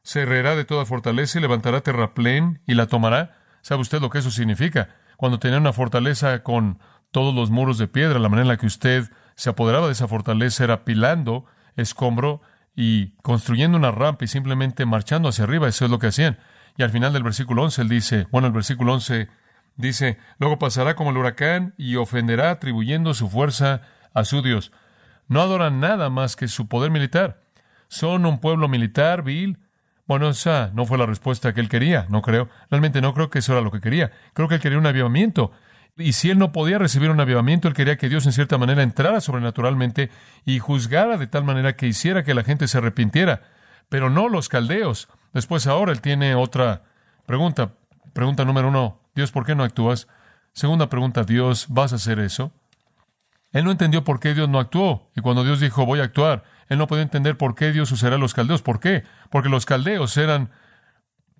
se 0.03 0.21
herrerá 0.21 0.55
de 0.55 0.65
toda 0.65 0.85
fortaleza 0.85 1.37
y 1.37 1.41
levantará 1.41 1.81
terraplén 1.81 2.61
y 2.65 2.75
la 2.75 2.87
tomará. 2.87 3.37
¿Sabe 3.61 3.81
usted 3.81 3.99
lo 3.99 4.09
que 4.09 4.19
eso 4.19 4.31
significa? 4.31 4.89
Cuando 5.17 5.39
tenía 5.39 5.57
una 5.57 5.73
fortaleza 5.73 6.43
con 6.43 6.79
todos 7.11 7.35
los 7.35 7.49
muros 7.49 7.77
de 7.77 7.87
piedra, 7.87 8.19
la 8.19 8.29
manera 8.29 8.43
en 8.43 8.47
la 8.49 8.57
que 8.57 8.67
usted 8.67 9.09
se 9.35 9.49
apoderaba 9.49 9.87
de 9.87 9.93
esa 9.93 10.07
fortaleza 10.07 10.63
era 10.63 10.85
pilando 10.85 11.45
escombro 11.75 12.41
y 12.75 13.11
construyendo 13.21 13.77
una 13.77 13.91
rampa 13.91 14.25
y 14.25 14.27
simplemente 14.27 14.85
marchando 14.85 15.27
hacia 15.27 15.43
arriba. 15.43 15.67
Eso 15.67 15.85
es 15.85 15.91
lo 15.91 15.99
que 15.99 16.07
hacían. 16.07 16.37
Y 16.77 16.83
al 16.83 16.91
final 16.91 17.11
del 17.11 17.23
versículo 17.23 17.63
11 17.63 17.81
él 17.81 17.89
dice, 17.89 18.27
bueno, 18.31 18.47
el 18.47 18.53
versículo 18.53 18.93
11 18.93 19.27
dice, 19.75 20.17
luego 20.37 20.59
pasará 20.59 20.95
como 20.95 21.11
el 21.11 21.17
huracán 21.17 21.73
y 21.77 21.95
ofenderá 21.95 22.51
atribuyendo 22.51 23.13
su 23.13 23.29
fuerza 23.29 23.81
a 24.13 24.23
su 24.25 24.41
Dios. 24.41 24.71
No 25.27 25.41
adoran 25.41 25.79
nada 25.79 26.09
más 26.09 26.35
que 26.35 26.47
su 26.47 26.67
poder 26.67 26.91
militar. 26.91 27.41
Son 27.87 28.25
un 28.25 28.39
pueblo 28.39 28.67
militar, 28.67 29.23
vil. 29.23 29.59
Bueno, 30.07 30.29
esa 30.29 30.71
no 30.73 30.85
fue 30.85 30.97
la 30.97 31.05
respuesta 31.05 31.53
que 31.53 31.61
él 31.61 31.69
quería, 31.69 32.07
no 32.09 32.21
creo. 32.21 32.49
Realmente 32.71 33.01
no 33.01 33.13
creo 33.13 33.29
que 33.29 33.39
eso 33.39 33.53
era 33.53 33.61
lo 33.61 33.71
que 33.71 33.79
quería. 33.79 34.11
Creo 34.33 34.47
que 34.47 34.55
él 34.55 34.61
quería 34.61 34.77
un 34.77 34.87
avivamiento. 34.87 35.51
Y 35.97 36.13
si 36.13 36.29
él 36.29 36.39
no 36.39 36.51
podía 36.51 36.79
recibir 36.79 37.11
un 37.11 37.19
avivamiento, 37.19 37.67
él 37.67 37.73
quería 37.73 37.97
que 37.97 38.09
Dios 38.09 38.25
en 38.25 38.31
cierta 38.31 38.57
manera 38.57 38.83
entrara 38.83 39.21
sobrenaturalmente 39.21 40.09
y 40.45 40.59
juzgara 40.59 41.17
de 41.17 41.27
tal 41.27 41.43
manera 41.43 41.75
que 41.75 41.87
hiciera 41.87 42.23
que 42.23 42.33
la 42.33 42.43
gente 42.43 42.67
se 42.67 42.77
arrepintiera. 42.77 43.41
Pero 43.89 44.09
no 44.09 44.29
los 44.29 44.49
caldeos. 44.49 45.09
Después 45.33 45.67
ahora 45.67 45.91
él 45.91 46.01
tiene 46.01 46.35
otra 46.35 46.83
pregunta. 47.25 47.73
Pregunta 48.13 48.45
número 48.45 48.69
uno, 48.69 48.99
Dios, 49.19 49.31
¿por 49.31 49.45
qué 49.45 49.53
no 49.53 49.63
actúas? 49.63 50.07
Segunda 50.53 50.87
pregunta, 50.87 51.25
Dios, 51.25 51.65
¿vas 51.67 51.91
a 51.91 51.97
hacer 51.97 52.19
eso? 52.19 52.53
Él 53.51 53.65
no 53.65 53.71
entendió 53.71 54.05
por 54.05 54.21
qué 54.21 54.33
Dios 54.33 54.47
no 54.47 54.59
actuó. 54.59 55.11
Y 55.13 55.19
cuando 55.19 55.43
Dios 55.43 55.59
dijo, 55.59 55.85
voy 55.85 55.99
a 55.99 56.05
actuar, 56.05 56.43
él 56.69 56.77
no 56.77 56.87
podía 56.87 57.03
entender 57.03 57.37
por 57.37 57.53
qué 57.53 57.73
Dios 57.73 57.91
usará 57.91 58.15
a 58.15 58.19
los 58.19 58.33
caldeos. 58.33 58.61
¿Por 58.61 58.79
qué? 58.79 59.03
Porque 59.29 59.49
los 59.49 59.65
caldeos 59.65 60.15
eran 60.15 60.51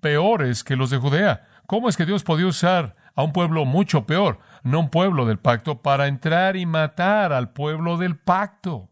peores 0.00 0.62
que 0.62 0.76
los 0.76 0.90
de 0.90 0.98
Judea. 0.98 1.48
¿Cómo 1.66 1.88
es 1.88 1.96
que 1.96 2.04
Dios 2.04 2.22
podía 2.22 2.46
usar 2.46 2.96
a 3.14 3.22
un 3.22 3.32
pueblo 3.32 3.64
mucho 3.64 4.06
peor, 4.06 4.40
no 4.62 4.80
un 4.80 4.90
pueblo 4.90 5.26
del 5.26 5.38
pacto, 5.38 5.82
para 5.82 6.06
entrar 6.06 6.56
y 6.56 6.66
matar 6.66 7.32
al 7.32 7.50
pueblo 7.50 7.96
del 7.96 8.16
pacto. 8.16 8.88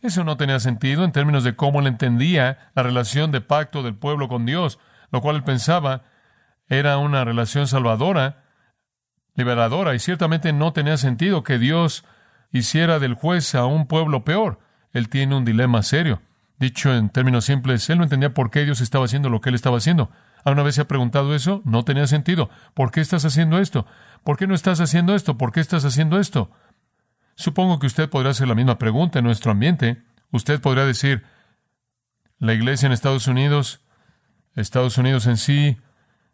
Eso 0.00 0.24
no 0.24 0.36
tenía 0.36 0.60
sentido 0.60 1.04
en 1.04 1.12
términos 1.12 1.44
de 1.44 1.56
cómo 1.56 1.80
él 1.80 1.86
entendía 1.86 2.70
la 2.74 2.82
relación 2.82 3.32
de 3.32 3.40
pacto 3.40 3.82
del 3.82 3.94
pueblo 3.94 4.28
con 4.28 4.46
Dios, 4.46 4.78
lo 5.10 5.20
cual 5.20 5.36
él 5.36 5.44
pensaba 5.44 6.02
era 6.68 6.98
una 6.98 7.24
relación 7.24 7.66
salvadora, 7.66 8.44
liberadora, 9.34 9.94
y 9.94 9.98
ciertamente 9.98 10.52
no 10.52 10.72
tenía 10.72 10.96
sentido 10.96 11.42
que 11.42 11.58
Dios 11.58 12.04
hiciera 12.50 12.98
del 12.98 13.14
juez 13.14 13.54
a 13.54 13.66
un 13.66 13.86
pueblo 13.86 14.24
peor. 14.24 14.60
Él 14.92 15.08
tiene 15.08 15.36
un 15.36 15.44
dilema 15.44 15.82
serio. 15.82 16.22
Dicho 16.58 16.92
en 16.92 17.10
términos 17.10 17.44
simples, 17.44 17.88
él 17.88 17.98
no 17.98 18.04
entendía 18.04 18.34
por 18.34 18.50
qué 18.50 18.64
Dios 18.64 18.80
estaba 18.80 19.04
haciendo 19.04 19.28
lo 19.28 19.40
que 19.40 19.50
él 19.50 19.54
estaba 19.54 19.78
haciendo. 19.78 20.10
¿Alguna 20.44 20.64
vez 20.64 20.74
se 20.74 20.80
ha 20.80 20.88
preguntado 20.88 21.34
eso? 21.34 21.62
No 21.64 21.84
tenía 21.84 22.06
sentido. 22.06 22.50
¿Por 22.74 22.90
qué 22.90 23.00
estás 23.00 23.24
haciendo 23.24 23.58
esto? 23.58 23.86
¿Por 24.24 24.36
qué 24.36 24.46
no 24.46 24.54
estás 24.54 24.80
haciendo 24.80 25.14
esto? 25.14 25.38
¿Por 25.38 25.52
qué 25.52 25.60
estás 25.60 25.84
haciendo 25.84 26.18
esto? 26.18 26.50
Supongo 27.36 27.78
que 27.78 27.86
usted 27.86 28.10
podrá 28.10 28.30
hacer 28.30 28.48
la 28.48 28.56
misma 28.56 28.78
pregunta 28.78 29.20
en 29.20 29.24
nuestro 29.24 29.52
ambiente. 29.52 30.02
Usted 30.32 30.60
podría 30.60 30.84
decir, 30.84 31.24
la 32.38 32.54
iglesia 32.54 32.86
en 32.86 32.92
Estados 32.92 33.28
Unidos, 33.28 33.80
Estados 34.56 34.98
Unidos 34.98 35.26
en 35.26 35.36
sí, 35.36 35.76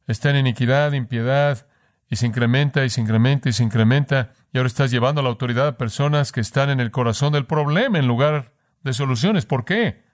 está 0.07 0.31
en 0.31 0.37
iniquidad, 0.37 0.93
impiedad, 0.93 1.67
y 2.09 2.17
se 2.17 2.27
incrementa 2.27 2.85
y 2.85 2.91
se 2.91 3.01
incrementa 3.01 3.49
y 3.49 3.53
se 3.53 3.63
incrementa, 3.63 4.33
y 4.53 4.59
ahora 4.59 4.69
estás 4.69 4.91
llevando 4.91 5.21
a 5.21 5.25
la 5.25 5.31
autoridad 5.31 5.67
a 5.67 5.79
personas 5.79 6.33
que 6.33 6.41
están 6.41 6.71
en 6.71 6.81
el 6.81 6.91
corazón 6.91 7.33
del 7.33 7.47
problema 7.47 7.99
en 7.99 8.07
lugar 8.07 8.53
de 8.83 8.93
soluciones. 8.93 9.47
¿Por 9.47 9.65
qué? 9.65 10.05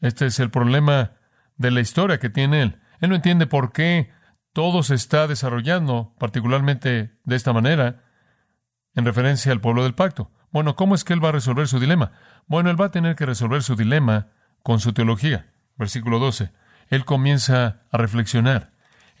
Este 0.00 0.26
es 0.26 0.40
el 0.40 0.50
problema 0.50 1.12
de 1.56 1.70
la 1.70 1.80
historia 1.80 2.18
que 2.18 2.30
tiene 2.30 2.62
él. 2.62 2.80
Él 3.00 3.10
no 3.10 3.16
entiende 3.16 3.46
por 3.46 3.72
qué 3.72 4.10
todo 4.52 4.82
se 4.82 4.94
está 4.94 5.26
desarrollando, 5.26 6.14
particularmente 6.18 7.18
de 7.24 7.36
esta 7.36 7.52
manera, 7.52 8.04
en 8.94 9.04
referencia 9.04 9.52
al 9.52 9.60
pueblo 9.60 9.82
del 9.82 9.94
pacto. 9.94 10.30
Bueno, 10.50 10.76
¿cómo 10.76 10.94
es 10.94 11.04
que 11.04 11.14
él 11.14 11.24
va 11.24 11.30
a 11.30 11.32
resolver 11.32 11.66
su 11.66 11.80
dilema? 11.80 12.12
Bueno, 12.46 12.70
él 12.70 12.80
va 12.80 12.86
a 12.86 12.90
tener 12.90 13.16
que 13.16 13.26
resolver 13.26 13.62
su 13.62 13.74
dilema 13.74 14.28
con 14.62 14.80
su 14.80 14.92
teología. 14.92 15.52
Versículo 15.76 16.18
12. 16.18 16.52
Él 16.88 17.04
comienza 17.04 17.82
a 17.90 17.96
reflexionar. 17.96 18.72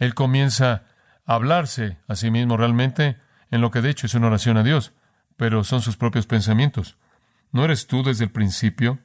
Él 0.02 0.16
comienza 0.16 0.82
a 1.26 1.34
hablarse 1.34 1.96
a 2.08 2.16
sí 2.16 2.32
mismo 2.32 2.56
realmente 2.56 3.18
en 3.52 3.60
lo 3.60 3.70
que 3.70 3.80
de 3.80 3.90
hecho 3.90 4.06
es 4.06 4.14
una 4.14 4.26
oración 4.26 4.56
a 4.56 4.64
Dios, 4.64 4.94
pero 5.36 5.62
son 5.62 5.80
sus 5.80 5.96
propios 5.96 6.26
pensamientos. 6.26 6.96
¿No 7.52 7.64
eres 7.64 7.86
tú 7.86 8.02
desde 8.02 8.24
el 8.24 8.32
principio? 8.32 8.98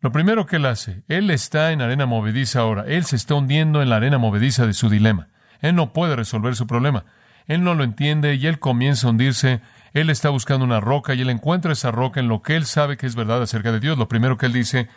Lo 0.00 0.10
primero 0.10 0.44
que 0.44 0.56
él 0.56 0.66
hace, 0.66 1.04
él 1.06 1.30
está 1.30 1.70
en 1.70 1.82
arena 1.82 2.04
movediza 2.04 2.58
ahora, 2.58 2.82
él 2.88 3.04
se 3.04 3.14
está 3.14 3.36
hundiendo 3.36 3.80
en 3.80 3.90
la 3.90 3.96
arena 3.98 4.18
movediza 4.18 4.66
de 4.66 4.72
su 4.72 4.88
dilema. 4.88 5.28
Él 5.60 5.76
no 5.76 5.92
puede 5.92 6.16
resolver 6.16 6.56
su 6.56 6.66
problema. 6.66 7.04
Él 7.46 7.62
no 7.62 7.76
lo 7.76 7.84
entiende 7.84 8.34
y 8.34 8.48
él 8.48 8.58
comienza 8.58 9.06
a 9.06 9.10
hundirse. 9.10 9.60
Él 9.92 10.10
está 10.10 10.30
buscando 10.30 10.64
una 10.64 10.80
roca 10.80 11.14
y 11.14 11.20
él 11.20 11.30
encuentra 11.30 11.74
esa 11.74 11.92
roca 11.92 12.18
en 12.18 12.26
lo 12.26 12.42
que 12.42 12.56
él 12.56 12.66
sabe 12.66 12.96
que 12.96 13.06
es 13.06 13.14
verdad 13.14 13.40
acerca 13.40 13.70
de 13.70 13.78
Dios. 13.78 13.96
Lo 13.96 14.08
primero 14.08 14.36
que 14.36 14.46
él 14.46 14.52
dice, 14.52 14.88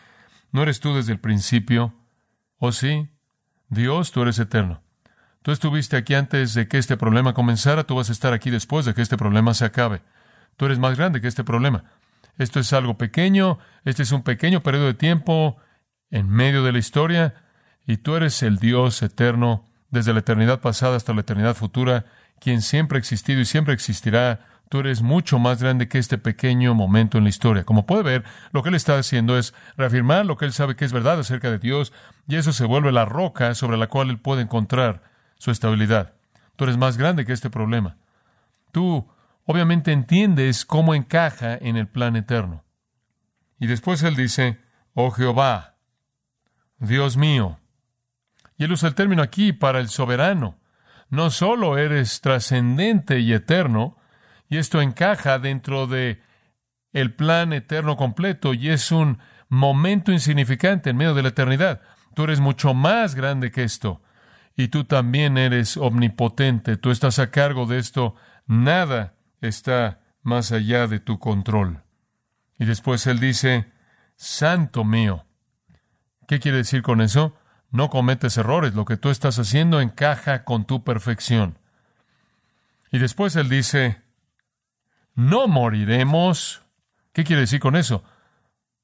¿no 0.51 0.63
eres 0.63 0.79
tú 0.79 0.95
desde 0.95 1.11
el 1.11 1.19
principio? 1.19 1.93
¿Oh 2.57 2.71
sí? 2.71 3.07
Dios, 3.73 4.11
tú 4.11 4.21
eres 4.21 4.39
eterno. 4.39 4.81
Tú 5.41 5.51
estuviste 5.51 5.97
aquí 5.97 6.13
antes 6.13 6.53
de 6.53 6.67
que 6.67 6.77
este 6.77 6.95
problema 6.95 7.33
comenzara, 7.33 7.83
tú 7.83 7.95
vas 7.95 8.09
a 8.09 8.13
estar 8.13 8.33
aquí 8.33 8.49
después 8.49 8.85
de 8.85 8.93
que 8.93 9.01
este 9.01 9.17
problema 9.17 9.53
se 9.53 9.65
acabe. 9.65 10.01
Tú 10.55 10.65
eres 10.65 10.79
más 10.79 10.97
grande 10.97 11.19
que 11.19 11.27
este 11.27 11.43
problema. 11.43 11.83
Esto 12.37 12.59
es 12.59 12.71
algo 12.73 12.97
pequeño, 12.97 13.59
este 13.83 14.03
es 14.03 14.11
un 14.11 14.23
pequeño 14.23 14.63
periodo 14.63 14.85
de 14.85 14.93
tiempo 14.93 15.57
en 16.09 16.29
medio 16.29 16.63
de 16.63 16.71
la 16.71 16.79
historia, 16.79 17.35
y 17.85 17.97
tú 17.97 18.15
eres 18.15 18.41
el 18.43 18.57
Dios 18.57 19.01
eterno, 19.01 19.67
desde 19.89 20.13
la 20.13 20.19
eternidad 20.19 20.61
pasada 20.61 20.95
hasta 20.95 21.13
la 21.13 21.21
eternidad 21.21 21.55
futura, 21.55 22.05
quien 22.39 22.61
siempre 22.61 22.97
ha 22.97 22.99
existido 22.99 23.41
y 23.41 23.45
siempre 23.45 23.73
existirá. 23.73 24.47
Tú 24.73 24.79
eres 24.79 25.03
mucho 25.03 25.37
más 25.37 25.61
grande 25.61 25.87
que 25.87 25.99
este 25.99 26.17
pequeño 26.17 26.73
momento 26.73 27.19
en 27.19 27.25
la 27.25 27.29
historia. 27.29 27.63
Como 27.63 27.85
puede 27.85 28.01
ver, 28.01 28.23
lo 28.53 28.63
que 28.63 28.69
él 28.69 28.75
está 28.75 28.97
haciendo 28.97 29.37
es 29.37 29.53
reafirmar 29.77 30.25
lo 30.25 30.35
que 30.35 30.45
él 30.45 30.51
sabe 30.51 30.75
que 30.75 30.83
es 30.83 30.91
verdad 30.91 31.19
acerca 31.19 31.51
de 31.51 31.59
Dios, 31.59 31.93
y 32.27 32.37
eso 32.37 32.51
se 32.53 32.65
vuelve 32.65 32.91
la 32.91 33.05
roca 33.05 33.53
sobre 33.53 33.77
la 33.77 33.85
cual 33.85 34.09
él 34.09 34.17
puede 34.17 34.41
encontrar 34.41 35.03
su 35.37 35.51
estabilidad. 35.51 36.15
Tú 36.55 36.63
eres 36.63 36.77
más 36.77 36.97
grande 36.97 37.23
que 37.23 37.33
este 37.33 37.51
problema. 37.51 37.97
Tú 38.71 39.07
obviamente 39.45 39.91
entiendes 39.91 40.65
cómo 40.65 40.95
encaja 40.95 41.53
en 41.53 41.77
el 41.77 41.87
plan 41.87 42.15
eterno. 42.15 42.63
Y 43.59 43.67
después 43.67 44.01
él 44.01 44.15
dice, 44.15 44.59
oh 44.95 45.11
Jehová, 45.11 45.75
Dios 46.79 47.15
mío. 47.15 47.59
Y 48.57 48.63
él 48.63 48.71
usa 48.71 48.89
el 48.89 48.95
término 48.95 49.21
aquí 49.21 49.53
para 49.53 49.79
el 49.79 49.89
soberano. 49.89 50.57
No 51.09 51.29
solo 51.29 51.77
eres 51.77 52.21
trascendente 52.21 53.19
y 53.19 53.33
eterno, 53.33 53.97
y 54.49 54.57
esto 54.57 54.81
encaja 54.81 55.39
dentro 55.39 55.87
de 55.87 56.21
el 56.91 57.13
plan 57.13 57.53
eterno 57.53 57.97
completo 57.97 58.53
y 58.53 58.69
es 58.69 58.91
un 58.91 59.19
momento 59.49 60.11
insignificante 60.11 60.91
en 60.91 60.97
medio 60.97 61.13
de 61.13 61.23
la 61.23 61.29
eternidad. 61.29 61.81
Tú 62.13 62.23
eres 62.23 62.39
mucho 62.39 62.73
más 62.73 63.15
grande 63.15 63.51
que 63.51 63.63
esto. 63.63 64.01
Y 64.55 64.67
tú 64.67 64.83
también 64.83 65.37
eres 65.37 65.77
omnipotente. 65.77 66.77
Tú 66.77 66.91
estás 66.91 67.17
a 67.17 67.31
cargo 67.31 67.65
de 67.65 67.79
esto. 67.79 68.15
Nada 68.45 69.15
está 69.41 70.01
más 70.21 70.51
allá 70.51 70.87
de 70.87 70.99
tu 70.99 71.17
control. 71.17 71.81
Y 72.59 72.65
después 72.65 73.07
él 73.07 73.19
dice, 73.19 73.71
Santo 74.15 74.83
mío. 74.83 75.25
¿Qué 76.27 76.39
quiere 76.39 76.57
decir 76.57 76.83
con 76.83 77.01
eso? 77.01 77.35
No 77.71 77.89
cometes 77.89 78.37
errores, 78.37 78.75
lo 78.75 78.85
que 78.85 78.97
tú 78.97 79.09
estás 79.09 79.39
haciendo 79.39 79.81
encaja 79.81 80.43
con 80.43 80.65
tu 80.65 80.83
perfección. 80.83 81.57
Y 82.91 82.99
después 82.99 83.35
él 83.35 83.49
dice, 83.49 84.02
no 85.15 85.47
moriremos. 85.47 86.63
¿Qué 87.11 87.23
quiere 87.23 87.41
decir 87.41 87.59
con 87.59 87.75
eso? 87.75 88.03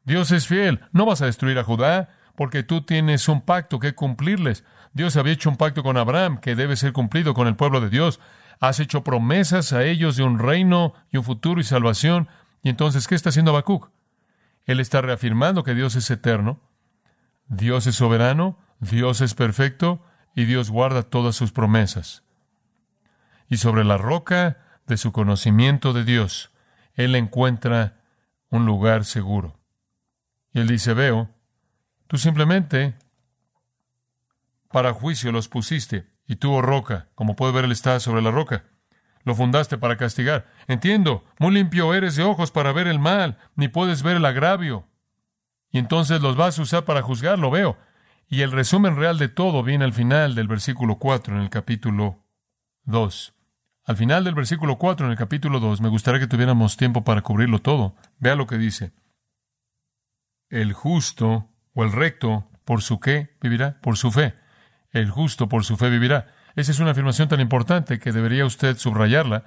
Dios 0.03 0.31
es 0.31 0.47
fiel, 0.47 0.81
no 0.91 1.05
vas 1.05 1.21
a 1.21 1.25
destruir 1.25 1.59
a 1.59 1.63
Judá 1.63 2.09
porque 2.35 2.63
tú 2.63 2.81
tienes 2.81 3.27
un 3.27 3.41
pacto 3.41 3.79
que 3.79 3.93
cumplirles. 3.93 4.63
Dios 4.93 5.17
había 5.17 5.33
hecho 5.33 5.49
un 5.49 5.57
pacto 5.57 5.83
con 5.83 5.97
Abraham 5.97 6.39
que 6.39 6.55
debe 6.55 6.75
ser 6.75 6.93
cumplido 6.93 7.33
con 7.33 7.47
el 7.47 7.55
pueblo 7.55 7.81
de 7.81 7.89
Dios. 7.89 8.19
Has 8.59 8.79
hecho 8.79 9.03
promesas 9.03 9.73
a 9.73 9.83
ellos 9.83 10.15
de 10.15 10.23
un 10.23 10.39
reino 10.39 10.93
y 11.11 11.17
un 11.17 11.23
futuro 11.23 11.61
y 11.61 11.63
salvación. 11.63 12.27
Y 12.63 12.69
entonces, 12.69 13.07
¿qué 13.07 13.15
está 13.15 13.29
haciendo 13.29 13.51
Habacuc? 13.51 13.89
Él 14.65 14.79
está 14.79 15.01
reafirmando 15.01 15.63
que 15.63 15.75
Dios 15.75 15.95
es 15.95 16.09
eterno, 16.11 16.61
Dios 17.47 17.87
es 17.87 17.95
soberano, 17.95 18.57
Dios 18.79 19.21
es 19.21 19.33
perfecto 19.33 20.03
y 20.35 20.45
Dios 20.45 20.69
guarda 20.69 21.03
todas 21.03 21.35
sus 21.35 21.51
promesas. 21.51 22.23
Y 23.49 23.57
sobre 23.57 23.83
la 23.83 23.97
roca 23.97 24.57
de 24.89 24.97
su 24.97 25.13
conocimiento 25.13 25.93
de 25.93 26.03
Dios, 26.03 26.51
Él 26.95 27.15
encuentra 27.15 28.01
un 28.49 28.65
lugar 28.65 29.05
seguro. 29.05 29.57
Y 30.51 30.59
Él 30.59 30.67
dice, 30.67 30.93
veo, 30.93 31.29
tú 32.07 32.17
simplemente 32.17 32.95
para 34.69 34.93
juicio 34.93 35.31
los 35.31 35.47
pusiste, 35.47 36.07
y 36.27 36.35
tú, 36.35 36.51
oh 36.53 36.61
roca, 36.61 37.07
como 37.15 37.35
puede 37.35 37.53
ver, 37.53 37.65
Él 37.65 37.71
está 37.71 37.99
sobre 37.99 38.21
la 38.21 38.31
roca. 38.31 38.65
Lo 39.23 39.35
fundaste 39.35 39.77
para 39.77 39.97
castigar. 39.97 40.47
Entiendo, 40.67 41.23
muy 41.39 41.51
limpio 41.51 41.93
eres 41.93 42.15
de 42.15 42.23
ojos 42.23 42.51
para 42.51 42.71
ver 42.71 42.87
el 42.87 42.99
mal, 42.99 43.37
ni 43.55 43.67
puedes 43.67 44.03
ver 44.03 44.17
el 44.17 44.25
agravio. 44.25 44.87
Y 45.71 45.77
entonces 45.77 46.21
los 46.21 46.35
vas 46.35 46.57
a 46.57 46.61
usar 46.61 46.85
para 46.85 47.01
juzgar, 47.01 47.39
lo 47.39 47.51
veo. 47.51 47.77
Y 48.27 48.41
el 48.41 48.51
resumen 48.51 48.95
real 48.95 49.17
de 49.17 49.27
todo 49.27 49.63
viene 49.63 49.85
al 49.85 49.93
final 49.93 50.35
del 50.35 50.47
versículo 50.47 50.97
4 50.97 51.35
en 51.35 51.41
el 51.41 51.49
capítulo 51.49 52.23
2. 52.83 53.33
Al 53.89 53.97
final 53.97 54.23
del 54.23 54.35
versículo 54.35 54.77
4 54.77 55.07
en 55.07 55.13
el 55.13 55.17
capítulo 55.17 55.59
2, 55.59 55.81
me 55.81 55.89
gustaría 55.89 56.19
que 56.19 56.27
tuviéramos 56.27 56.77
tiempo 56.77 57.03
para 57.03 57.23
cubrirlo 57.23 57.57
todo. 57.57 57.95
Vea 58.19 58.35
lo 58.35 58.45
que 58.45 58.59
dice. 58.59 58.91
El 60.47 60.73
justo 60.73 61.49
o 61.73 61.83
el 61.83 61.91
recto, 61.91 62.47
¿por 62.65 62.83
su 62.83 62.99
qué 62.99 63.35
vivirá? 63.41 63.81
Por 63.81 63.97
su 63.97 64.11
fe. 64.11 64.35
El 64.91 65.09
justo 65.09 65.49
por 65.49 65.63
su 65.65 65.75
fe 65.75 65.89
vivirá. 65.89 66.27
Esa 66.55 66.71
es 66.71 66.79
una 66.79 66.91
afirmación 66.91 67.29
tan 67.29 67.39
importante 67.39 67.97
que 67.97 68.11
debería 68.11 68.45
usted 68.45 68.77
subrayarla, 68.77 69.45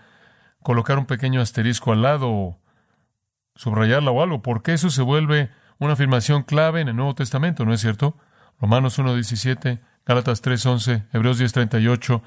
colocar 0.60 0.98
un 0.98 1.06
pequeño 1.06 1.40
asterisco 1.40 1.92
al 1.92 2.02
lado, 2.02 2.58
subrayarla 3.54 4.10
o 4.10 4.24
algo, 4.24 4.42
porque 4.42 4.72
eso 4.72 4.90
se 4.90 5.02
vuelve 5.02 5.52
una 5.78 5.92
afirmación 5.92 6.42
clave 6.42 6.80
en 6.80 6.88
el 6.88 6.96
Nuevo 6.96 7.14
Testamento, 7.14 7.64
¿no 7.64 7.72
es 7.72 7.80
cierto? 7.80 8.18
Romanos 8.60 8.98
1.17, 8.98 9.78
Gálatas 10.04 10.42
3.11, 10.42 11.06
Hebreos 11.12 11.40
10.38, 11.40 12.22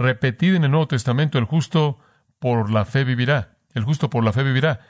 repetida 0.00 0.56
en 0.56 0.64
el 0.64 0.70
Nuevo 0.70 0.88
Testamento, 0.88 1.38
el 1.38 1.44
justo 1.44 1.98
por 2.38 2.70
la 2.70 2.86
fe 2.86 3.04
vivirá, 3.04 3.50
el 3.74 3.84
justo 3.84 4.08
por 4.08 4.24
la 4.24 4.32
fe 4.32 4.42
vivirá. 4.42 4.80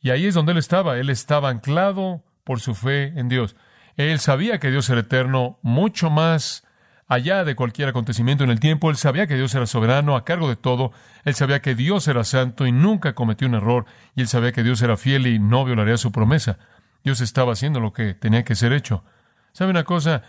Y 0.00 0.10
ahí 0.10 0.26
es 0.26 0.34
donde 0.34 0.52
él 0.52 0.58
estaba, 0.58 0.98
él 0.98 1.08
estaba 1.08 1.50
anclado 1.50 2.24
por 2.42 2.60
su 2.60 2.74
fe 2.74 3.12
en 3.16 3.28
Dios. 3.28 3.54
Él 3.96 4.18
sabía 4.18 4.58
que 4.58 4.70
Dios 4.70 4.90
era 4.90 5.00
eterno, 5.00 5.60
mucho 5.62 6.10
más 6.10 6.66
allá 7.06 7.44
de 7.44 7.54
cualquier 7.54 7.88
acontecimiento 7.88 8.42
en 8.42 8.50
el 8.50 8.58
tiempo. 8.58 8.90
Él 8.90 8.96
sabía 8.96 9.28
que 9.28 9.36
Dios 9.36 9.54
era 9.54 9.66
soberano, 9.66 10.16
a 10.16 10.24
cargo 10.24 10.48
de 10.48 10.56
todo. 10.56 10.92
Él 11.24 11.34
sabía 11.34 11.62
que 11.62 11.76
Dios 11.76 12.08
era 12.08 12.24
santo 12.24 12.66
y 12.66 12.72
nunca 12.72 13.14
cometió 13.14 13.46
un 13.46 13.54
error. 13.54 13.86
Y 14.16 14.22
él 14.22 14.28
sabía 14.28 14.52
que 14.52 14.64
Dios 14.64 14.82
era 14.82 14.96
fiel 14.96 15.28
y 15.28 15.38
no 15.38 15.64
violaría 15.64 15.96
su 15.96 16.10
promesa. 16.10 16.58
Dios 17.04 17.20
estaba 17.20 17.52
haciendo 17.52 17.78
lo 17.78 17.92
que 17.92 18.14
tenía 18.14 18.44
que 18.44 18.56
ser 18.56 18.72
hecho. 18.72 19.04
¿Sabe 19.52 19.70
una 19.70 19.84
cosa? 19.84 20.22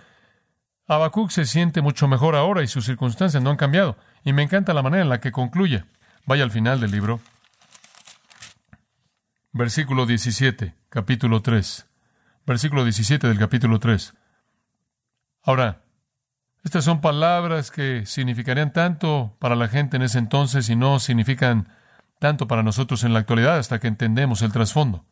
Habacuc 0.92 1.30
se 1.32 1.46
siente 1.46 1.82
mucho 1.82 2.10
mejor 2.10 2.36
ahora 2.36 2.64
y 2.64 2.68
sus 2.68 2.84
circunstancias 2.84 3.42
no 3.42 3.50
han 3.50 3.56
cambiado. 3.56 3.96
Y 4.26 4.34
me 4.34 4.44
encanta 4.44 4.74
la 4.74 4.82
manera 4.82 5.04
en 5.04 5.08
la 5.08 5.22
que 5.22 5.32
concluye. 5.32 5.86
Vaya 6.26 6.44
al 6.44 6.52
final 6.52 6.82
del 6.82 6.92
libro. 6.92 7.22
Versículo 9.54 10.06
17, 10.06 10.76
capítulo 10.90 11.42
3. 11.42 11.88
Versículo 12.46 12.84
17 12.84 13.26
del 13.26 13.40
capítulo 13.40 13.80
3. 13.80 14.14
Ahora, 15.44 15.82
estas 16.66 16.84
son 16.84 17.00
palabras 17.00 17.72
que 17.72 18.06
significarían 18.06 18.74
tanto 18.74 19.38
para 19.40 19.56
la 19.56 19.70
gente 19.70 19.96
en 19.96 20.04
ese 20.04 20.20
entonces 20.20 20.70
y 20.70 20.76
no 20.76 21.00
significan 21.00 21.70
tanto 22.20 22.50
para 22.50 22.64
nosotros 22.64 23.06
en 23.06 23.14
la 23.14 23.20
actualidad 23.20 23.58
hasta 23.58 23.80
que 23.80 23.88
entendemos 23.88 24.42
el 24.42 24.52
trasfondo. 24.52 25.06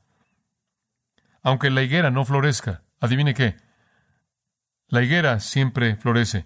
Aunque 1.41 1.69
la 1.69 1.83
higuera 1.83 2.11
no 2.11 2.25
florezca, 2.25 2.83
adivine 2.99 3.33
qué, 3.33 3.55
la 4.89 5.02
higuera 5.02 5.39
siempre 5.39 5.95
florece. 5.95 6.45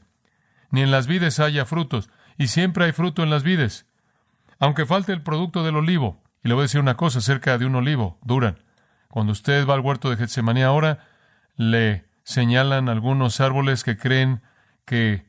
Ni 0.70 0.82
en 0.82 0.92
las 0.92 1.08
vides 1.08 1.40
haya 1.40 1.66
frutos, 1.66 2.10
y 2.38 2.48
siempre 2.48 2.86
hay 2.86 2.92
fruto 2.92 3.24
en 3.24 3.30
las 3.30 3.44
vides. 3.44 3.86
Aunque 4.60 4.86
falte 4.86 5.14
el 5.14 5.22
producto 5.22 5.64
del 5.64 5.76
olivo, 5.76 6.22
y 6.44 6.48
le 6.48 6.54
voy 6.54 6.62
a 6.62 6.64
decir 6.64 6.80
una 6.80 6.98
cosa 6.98 7.20
acerca 7.20 7.58
de 7.58 7.66
un 7.66 7.76
olivo, 7.76 8.20
duran. 8.24 8.60
Cuando 9.10 9.32
usted 9.32 9.68
va 9.68 9.76
al 9.76 9.80
huerto 9.80 10.10
de 10.10 10.18
Getsemaní 10.18 10.64
ahora, 10.64 11.08
le 11.56 12.06
señalan 12.24 12.90
algunos 12.90 13.40
árboles 13.42 13.84
que 13.84 13.98
creen 13.98 14.42
que 14.86 15.26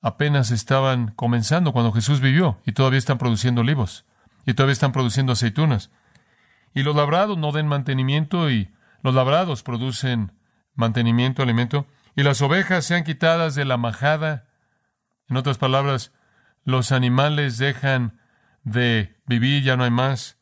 apenas 0.00 0.50
estaban 0.50 1.12
comenzando 1.12 1.72
cuando 1.72 1.92
Jesús 1.92 2.20
vivió 2.20 2.60
y 2.66 2.72
todavía 2.72 2.98
están 2.98 3.18
produciendo 3.18 3.62
olivos 3.62 4.04
y 4.44 4.54
todavía 4.54 4.72
están 4.72 4.92
produciendo 4.92 5.32
aceitunas. 5.32 5.90
Y 6.74 6.82
los 6.82 6.96
labrados 6.96 7.38
no 7.38 7.52
den 7.52 7.68
mantenimiento 7.68 8.50
y 8.50 8.70
los 9.02 9.14
labrados 9.14 9.62
producen 9.62 10.32
mantenimiento, 10.74 11.42
alimento, 11.42 11.86
y 12.14 12.22
las 12.22 12.42
ovejas 12.42 12.84
sean 12.84 13.04
quitadas 13.04 13.54
de 13.54 13.64
la 13.64 13.76
majada. 13.76 14.48
En 15.28 15.36
otras 15.36 15.58
palabras, 15.58 16.12
los 16.64 16.92
animales 16.92 17.58
dejan 17.58 18.20
de 18.64 19.16
vivir, 19.26 19.62
ya 19.62 19.76
no 19.76 19.84
hay 19.84 19.90
más. 19.90 20.38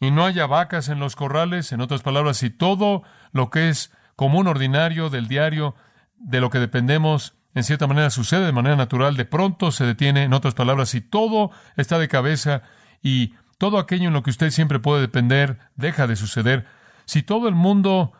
Y 0.00 0.10
no 0.10 0.24
haya 0.24 0.46
vacas 0.46 0.88
en 0.88 0.98
los 0.98 1.14
corrales, 1.14 1.72
en 1.72 1.80
otras 1.80 2.02
palabras, 2.02 2.38
si 2.38 2.50
todo 2.50 3.04
lo 3.32 3.50
que 3.50 3.68
es 3.68 3.92
común, 4.16 4.48
ordinario, 4.48 5.10
del 5.10 5.28
diario, 5.28 5.76
de 6.16 6.40
lo 6.40 6.50
que 6.50 6.58
dependemos, 6.58 7.34
en 7.54 7.64
cierta 7.64 7.86
manera 7.86 8.10
sucede 8.10 8.46
de 8.46 8.52
manera 8.52 8.76
natural, 8.76 9.16
de 9.16 9.24
pronto 9.24 9.70
se 9.70 9.84
detiene, 9.84 10.24
en 10.24 10.32
otras 10.32 10.54
palabras, 10.54 10.90
si 10.90 11.00
todo 11.00 11.50
está 11.76 11.98
de 11.98 12.08
cabeza 12.08 12.62
y 13.02 13.34
todo 13.58 13.78
aquello 13.78 14.08
en 14.08 14.12
lo 14.12 14.22
que 14.22 14.30
usted 14.30 14.50
siempre 14.50 14.80
puede 14.80 15.02
depender 15.02 15.58
deja 15.76 16.06
de 16.06 16.16
suceder, 16.16 16.66
si 17.04 17.22
todo 17.22 17.48
el 17.48 17.54
mundo 17.54 18.12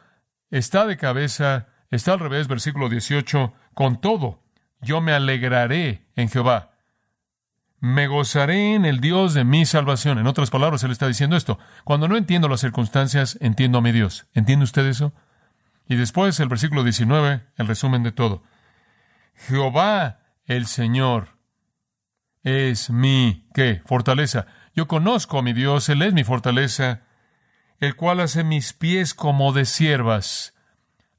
está 0.51 0.87
de 0.87 0.97
cabeza, 0.97 1.69
está 1.97 2.15
al 2.15 2.21
revés, 2.21 2.49
versículo 2.49 2.89
18, 2.89 3.53
con 3.75 4.01
todo, 4.01 4.43
yo 4.81 5.01
me 5.01 5.13
alegraré 5.13 6.07
en 6.17 6.29
Jehová. 6.29 6.73
Me 7.79 8.07
gozaré 8.07 8.75
en 8.75 8.85
el 8.85 9.01
Dios 9.01 9.35
de 9.35 9.45
mi 9.45 9.67
salvación. 9.67 10.19
En 10.19 10.27
otras 10.27 10.51
palabras, 10.51 10.85
él 10.85 10.93
está 10.93 11.09
diciendo 11.09 11.37
esto. 11.37 11.59
Cuando 11.85 12.09
no 12.09 12.17
entiendo 12.17 12.49
las 12.49 12.61
circunstancias, 12.61 13.37
entiendo 13.41 13.79
a 13.79 13.83
mi 13.83 13.93
Dios. 13.93 14.27
¿Entiende 14.35 14.65
usted 14.65 14.87
eso? 14.87 15.13
Y 15.89 15.97
después 15.97 16.39
el 16.41 16.49
versículo 16.49 16.85
19, 16.85 17.43
el 17.57 17.67
resumen 17.67 18.03
de 18.03 18.13
todo. 18.13 18.43
Jehová 19.35 20.21
el 20.47 20.67
Señor 20.67 21.39
es 22.43 22.91
mi, 22.91 23.49
¿qué? 23.55 23.83
Fortaleza. 23.85 24.47
Yo 24.75 24.89
conozco 24.89 25.39
a 25.39 25.43
mi 25.43 25.53
Dios, 25.53 25.89
Él 25.89 26.03
es 26.03 26.13
mi 26.13 26.25
fortaleza, 26.25 27.03
el 27.79 27.97
cual 27.97 28.21
hace 28.21 28.45
mis 28.45 28.73
pies 28.73 29.15
como 29.15 29.53
de 29.53 29.65
siervas. 29.65 30.55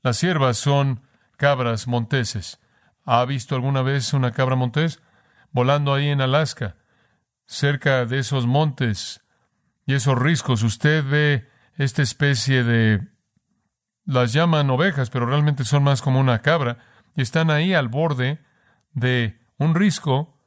Las 0.03 0.17
siervas 0.17 0.57
son 0.57 1.01
cabras 1.37 1.87
monteses. 1.87 2.59
¿Ha 3.05 3.23
visto 3.23 3.55
alguna 3.55 3.81
vez 3.81 4.13
una 4.13 4.31
cabra 4.31 4.57
montés? 4.57 5.01
Volando 5.51 5.93
ahí 5.93 6.09
en 6.09 6.19
Alaska, 6.19 6.75
cerca 7.45 8.05
de 8.05 8.19
esos 8.19 8.45
montes 8.45 9.23
y 9.85 9.93
esos 9.93 10.19
riscos, 10.19 10.61
usted 10.61 11.05
ve 11.05 11.49
esta 11.77 12.01
especie 12.01 12.65
de... 12.65 13.07
las 14.03 14.33
llaman 14.33 14.69
ovejas, 14.69 15.09
pero 15.09 15.25
realmente 15.25 15.63
son 15.63 15.83
más 15.83 16.01
como 16.01 16.19
una 16.19 16.41
cabra 16.41 16.79
y 17.15 17.21
están 17.21 17.49
ahí 17.49 17.73
al 17.73 17.87
borde 17.87 18.39
de 18.91 19.39
un 19.57 19.73
risco 19.73 20.37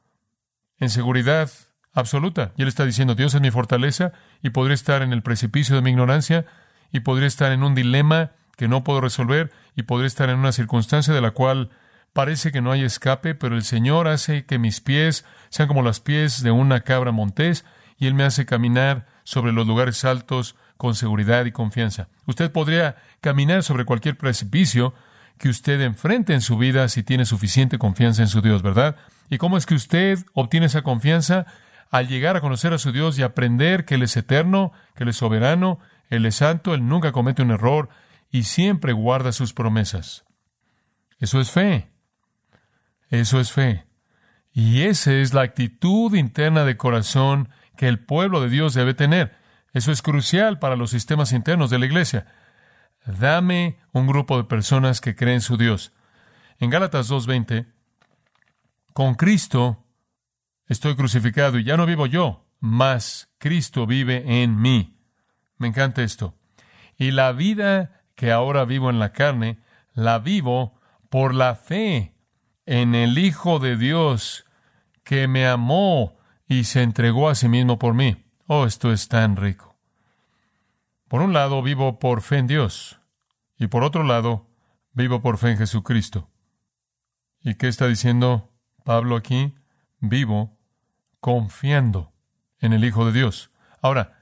en 0.78 0.90
seguridad 0.90 1.50
absoluta. 1.94 2.52
Y 2.58 2.62
él 2.62 2.68
está 2.68 2.84
diciendo, 2.84 3.14
Dios 3.14 3.34
es 3.34 3.40
mi 3.40 3.50
fortaleza 3.50 4.12
y 4.42 4.50
podría 4.50 4.74
estar 4.74 5.00
en 5.00 5.14
el 5.14 5.22
precipicio 5.22 5.76
de 5.76 5.82
mi 5.82 5.90
ignorancia 5.90 6.44
y 6.92 7.00
podría 7.00 7.26
estar 7.26 7.52
en 7.52 7.62
un 7.62 7.74
dilema 7.74 8.32
que 8.56 8.68
no 8.68 8.84
puedo 8.84 9.00
resolver 9.00 9.52
y 9.74 9.82
podría 9.82 10.06
estar 10.06 10.30
en 10.30 10.38
una 10.38 10.52
circunstancia 10.52 11.14
de 11.14 11.20
la 11.20 11.32
cual 11.32 11.70
parece 12.12 12.52
que 12.52 12.62
no 12.62 12.72
hay 12.72 12.82
escape, 12.82 13.34
pero 13.34 13.56
el 13.56 13.62
Señor 13.62 14.08
hace 14.08 14.46
que 14.46 14.58
mis 14.58 14.80
pies 14.80 15.24
sean 15.50 15.68
como 15.68 15.82
los 15.82 16.00
pies 16.00 16.42
de 16.42 16.50
una 16.50 16.80
cabra 16.80 17.12
montés 17.12 17.64
y 17.98 18.06
Él 18.06 18.14
me 18.14 18.24
hace 18.24 18.46
caminar 18.46 19.06
sobre 19.24 19.52
los 19.52 19.66
lugares 19.66 20.04
altos 20.04 20.56
con 20.76 20.94
seguridad 20.94 21.44
y 21.44 21.52
confianza. 21.52 22.08
Usted 22.26 22.50
podría 22.50 22.96
caminar 23.20 23.62
sobre 23.62 23.84
cualquier 23.84 24.16
precipicio 24.16 24.94
que 25.38 25.48
usted 25.48 25.80
enfrente 25.80 26.32
en 26.32 26.40
su 26.40 26.56
vida 26.56 26.88
si 26.88 27.02
tiene 27.02 27.26
suficiente 27.26 27.78
confianza 27.78 28.22
en 28.22 28.28
su 28.28 28.40
Dios, 28.40 28.62
¿verdad? 28.62 28.96
¿Y 29.28 29.38
cómo 29.38 29.58
es 29.58 29.66
que 29.66 29.74
usted 29.74 30.18
obtiene 30.34 30.66
esa 30.66 30.82
confianza? 30.82 31.46
al 31.90 32.08
llegar 32.08 32.36
a 32.36 32.40
conocer 32.40 32.72
a 32.72 32.78
su 32.78 32.92
Dios 32.92 33.18
y 33.18 33.22
aprender 33.22 33.84
que 33.84 33.94
Él 33.94 34.02
es 34.02 34.16
eterno, 34.16 34.72
que 34.94 35.04
Él 35.04 35.10
es 35.10 35.16
soberano, 35.16 35.78
Él 36.10 36.26
es 36.26 36.36
santo, 36.36 36.74
Él 36.74 36.86
nunca 36.86 37.12
comete 37.12 37.42
un 37.42 37.50
error 37.50 37.88
y 38.30 38.44
siempre 38.44 38.92
guarda 38.92 39.32
sus 39.32 39.52
promesas. 39.52 40.24
Eso 41.18 41.40
es 41.40 41.50
fe. 41.50 41.90
Eso 43.08 43.40
es 43.40 43.52
fe. 43.52 43.86
Y 44.52 44.82
esa 44.82 45.12
es 45.12 45.34
la 45.34 45.42
actitud 45.42 46.14
interna 46.14 46.64
de 46.64 46.76
corazón 46.76 47.50
que 47.76 47.88
el 47.88 47.98
pueblo 47.98 48.40
de 48.40 48.48
Dios 48.48 48.74
debe 48.74 48.94
tener. 48.94 49.36
Eso 49.72 49.92
es 49.92 50.02
crucial 50.02 50.58
para 50.58 50.76
los 50.76 50.90
sistemas 50.90 51.32
internos 51.32 51.70
de 51.70 51.78
la 51.78 51.86
iglesia. 51.86 52.26
Dame 53.04 53.78
un 53.92 54.06
grupo 54.06 54.36
de 54.38 54.44
personas 54.44 55.00
que 55.00 55.14
creen 55.14 55.40
su 55.40 55.56
Dios. 55.56 55.92
En 56.58 56.70
Gálatas 56.70 57.10
2.20, 57.10 57.66
con 58.92 59.14
Cristo 59.14 59.84
estoy 60.66 60.96
crucificado 60.96 61.58
y 61.58 61.64
ya 61.64 61.76
no 61.76 61.84
vivo 61.84 62.06
yo, 62.06 62.46
mas 62.58 63.28
Cristo 63.38 63.86
vive 63.86 64.42
en 64.42 64.58
mí. 64.58 64.98
Me 65.58 65.68
encanta 65.68 66.02
esto. 66.02 66.34
Y 66.96 67.10
la 67.10 67.32
vida 67.32 68.02
que 68.16 68.32
ahora 68.32 68.64
vivo 68.64 68.90
en 68.90 68.98
la 68.98 69.12
carne, 69.12 69.60
la 69.94 70.18
vivo 70.18 70.80
por 71.08 71.34
la 71.34 71.54
fe 71.54 72.14
en 72.64 72.94
el 72.94 73.18
Hijo 73.18 73.60
de 73.60 73.76
Dios 73.76 74.44
que 75.04 75.28
me 75.28 75.46
amó 75.46 76.16
y 76.48 76.64
se 76.64 76.82
entregó 76.82 77.28
a 77.28 77.34
sí 77.36 77.48
mismo 77.48 77.78
por 77.78 77.94
mí. 77.94 78.24
Oh, 78.48 78.66
esto 78.66 78.92
es 78.92 79.08
tan 79.08 79.36
rico. 79.36 79.76
Por 81.08 81.22
un 81.22 81.32
lado, 81.32 81.62
vivo 81.62 82.00
por 82.00 82.22
fe 82.22 82.38
en 82.38 82.48
Dios 82.48 83.00
y 83.58 83.68
por 83.68 83.84
otro 83.84 84.02
lado, 84.02 84.48
vivo 84.92 85.22
por 85.22 85.38
fe 85.38 85.52
en 85.52 85.58
Jesucristo. 85.58 86.28
¿Y 87.40 87.54
qué 87.54 87.68
está 87.68 87.86
diciendo 87.86 88.52
Pablo 88.84 89.16
aquí? 89.16 89.54
Vivo 90.00 90.58
confiando 91.20 92.12
en 92.58 92.72
el 92.72 92.84
Hijo 92.84 93.06
de 93.06 93.12
Dios. 93.12 93.50
Ahora, 93.80 94.18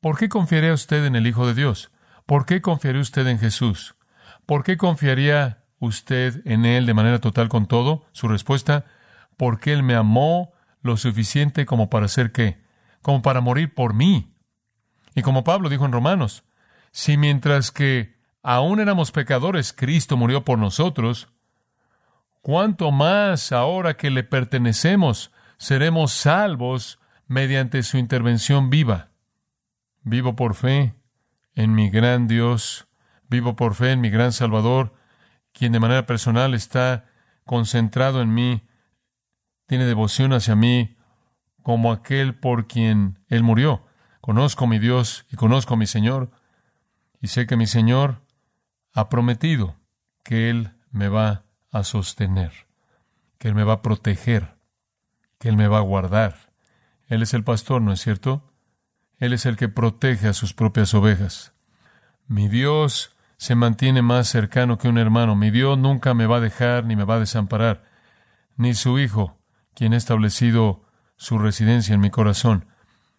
¿por 0.00 0.18
qué 0.18 0.28
confiaría 0.28 0.72
usted 0.72 1.04
en 1.04 1.14
el 1.14 1.26
Hijo 1.26 1.46
de 1.46 1.54
Dios? 1.54 1.92
¿Por 2.26 2.46
qué 2.46 2.62
confiaría 2.62 3.02
usted 3.02 3.26
en 3.26 3.38
Jesús? 3.38 3.96
¿Por 4.46 4.64
qué 4.64 4.76
confiaría 4.76 5.64
usted 5.78 6.40
en 6.46 6.64
Él 6.64 6.86
de 6.86 6.94
manera 6.94 7.18
total 7.18 7.48
con 7.48 7.66
todo? 7.66 8.06
Su 8.12 8.28
respuesta, 8.28 8.86
porque 9.36 9.72
Él 9.72 9.82
me 9.82 9.94
amó 9.94 10.52
lo 10.80 10.96
suficiente 10.96 11.66
como 11.66 11.90
para 11.90 12.06
hacer 12.06 12.32
qué? 12.32 12.62
Como 13.02 13.20
para 13.20 13.42
morir 13.42 13.74
por 13.74 13.92
mí. 13.92 14.32
Y 15.14 15.22
como 15.22 15.44
Pablo 15.44 15.68
dijo 15.68 15.84
en 15.84 15.92
Romanos, 15.92 16.44
si 16.92 17.18
mientras 17.18 17.70
que 17.70 18.16
aún 18.42 18.80
éramos 18.80 19.12
pecadores, 19.12 19.72
Cristo 19.72 20.16
murió 20.16 20.44
por 20.44 20.58
nosotros, 20.58 21.28
cuánto 22.40 22.90
más 22.90 23.52
ahora 23.52 23.96
que 23.96 24.10
le 24.10 24.24
pertenecemos 24.24 25.30
seremos 25.58 26.12
salvos 26.12 26.98
mediante 27.26 27.82
su 27.82 27.98
intervención 27.98 28.70
viva. 28.70 29.10
Vivo 30.02 30.36
por 30.36 30.54
fe 30.54 30.94
en 31.54 31.74
mi 31.74 31.90
gran 31.90 32.26
Dios, 32.26 32.88
vivo 33.28 33.56
por 33.56 33.74
fe 33.74 33.92
en 33.92 34.00
mi 34.00 34.10
gran 34.10 34.32
Salvador, 34.32 34.94
quien 35.52 35.72
de 35.72 35.80
manera 35.80 36.06
personal 36.06 36.54
está 36.54 37.06
concentrado 37.44 38.22
en 38.22 38.34
mí, 38.34 38.66
tiene 39.66 39.84
devoción 39.84 40.32
hacia 40.32 40.56
mí 40.56 40.96
como 41.62 41.92
aquel 41.92 42.34
por 42.34 42.66
quien 42.66 43.20
Él 43.28 43.42
murió. 43.42 43.86
Conozco 44.20 44.64
a 44.64 44.68
mi 44.68 44.78
Dios 44.78 45.26
y 45.30 45.36
conozco 45.36 45.74
a 45.74 45.76
mi 45.76 45.86
Señor, 45.86 46.30
y 47.20 47.28
sé 47.28 47.46
que 47.46 47.56
mi 47.56 47.66
Señor 47.66 48.22
ha 48.92 49.08
prometido 49.08 49.76
que 50.22 50.50
Él 50.50 50.72
me 50.90 51.08
va 51.08 51.44
a 51.70 51.84
sostener, 51.84 52.52
que 53.38 53.48
Él 53.48 53.54
me 53.54 53.64
va 53.64 53.74
a 53.74 53.82
proteger, 53.82 54.56
que 55.38 55.48
Él 55.48 55.56
me 55.56 55.68
va 55.68 55.78
a 55.78 55.82
guardar. 55.82 56.52
Él 57.08 57.22
es 57.22 57.34
el 57.34 57.44
pastor, 57.44 57.82
¿no 57.82 57.92
es 57.92 58.00
cierto? 58.00 58.53
Él 59.18 59.32
es 59.32 59.46
el 59.46 59.56
que 59.56 59.68
protege 59.68 60.28
a 60.28 60.32
sus 60.32 60.54
propias 60.54 60.94
ovejas. 60.94 61.54
Mi 62.26 62.48
Dios 62.48 63.16
se 63.36 63.54
mantiene 63.54 64.02
más 64.02 64.28
cercano 64.28 64.78
que 64.78 64.88
un 64.88 64.98
hermano. 64.98 65.36
Mi 65.36 65.50
Dios 65.50 65.78
nunca 65.78 66.14
me 66.14 66.26
va 66.26 66.38
a 66.38 66.40
dejar 66.40 66.84
ni 66.84 66.96
me 66.96 67.04
va 67.04 67.16
a 67.16 67.20
desamparar, 67.20 67.84
ni 68.56 68.74
su 68.74 68.98
Hijo, 68.98 69.38
quien 69.74 69.92
ha 69.92 69.96
establecido 69.96 70.84
su 71.16 71.38
residencia 71.38 71.94
en 71.94 72.00
mi 72.00 72.10
corazón. 72.10 72.66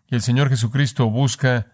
Y 0.08 0.16
el 0.16 0.22
Señor 0.22 0.50
Jesucristo 0.50 1.10
busca 1.10 1.74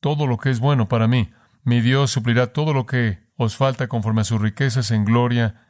todo 0.00 0.26
lo 0.26 0.38
que 0.38 0.50
es 0.50 0.60
bueno 0.60 0.88
para 0.88 1.08
mí. 1.08 1.32
Mi 1.64 1.80
Dios 1.80 2.10
suplirá 2.10 2.52
todo 2.52 2.72
lo 2.72 2.86
que 2.86 3.28
os 3.36 3.56
falta 3.56 3.88
conforme 3.88 4.22
a 4.22 4.24
sus 4.24 4.40
riquezas 4.40 4.90
en 4.90 5.04
gloria. 5.04 5.66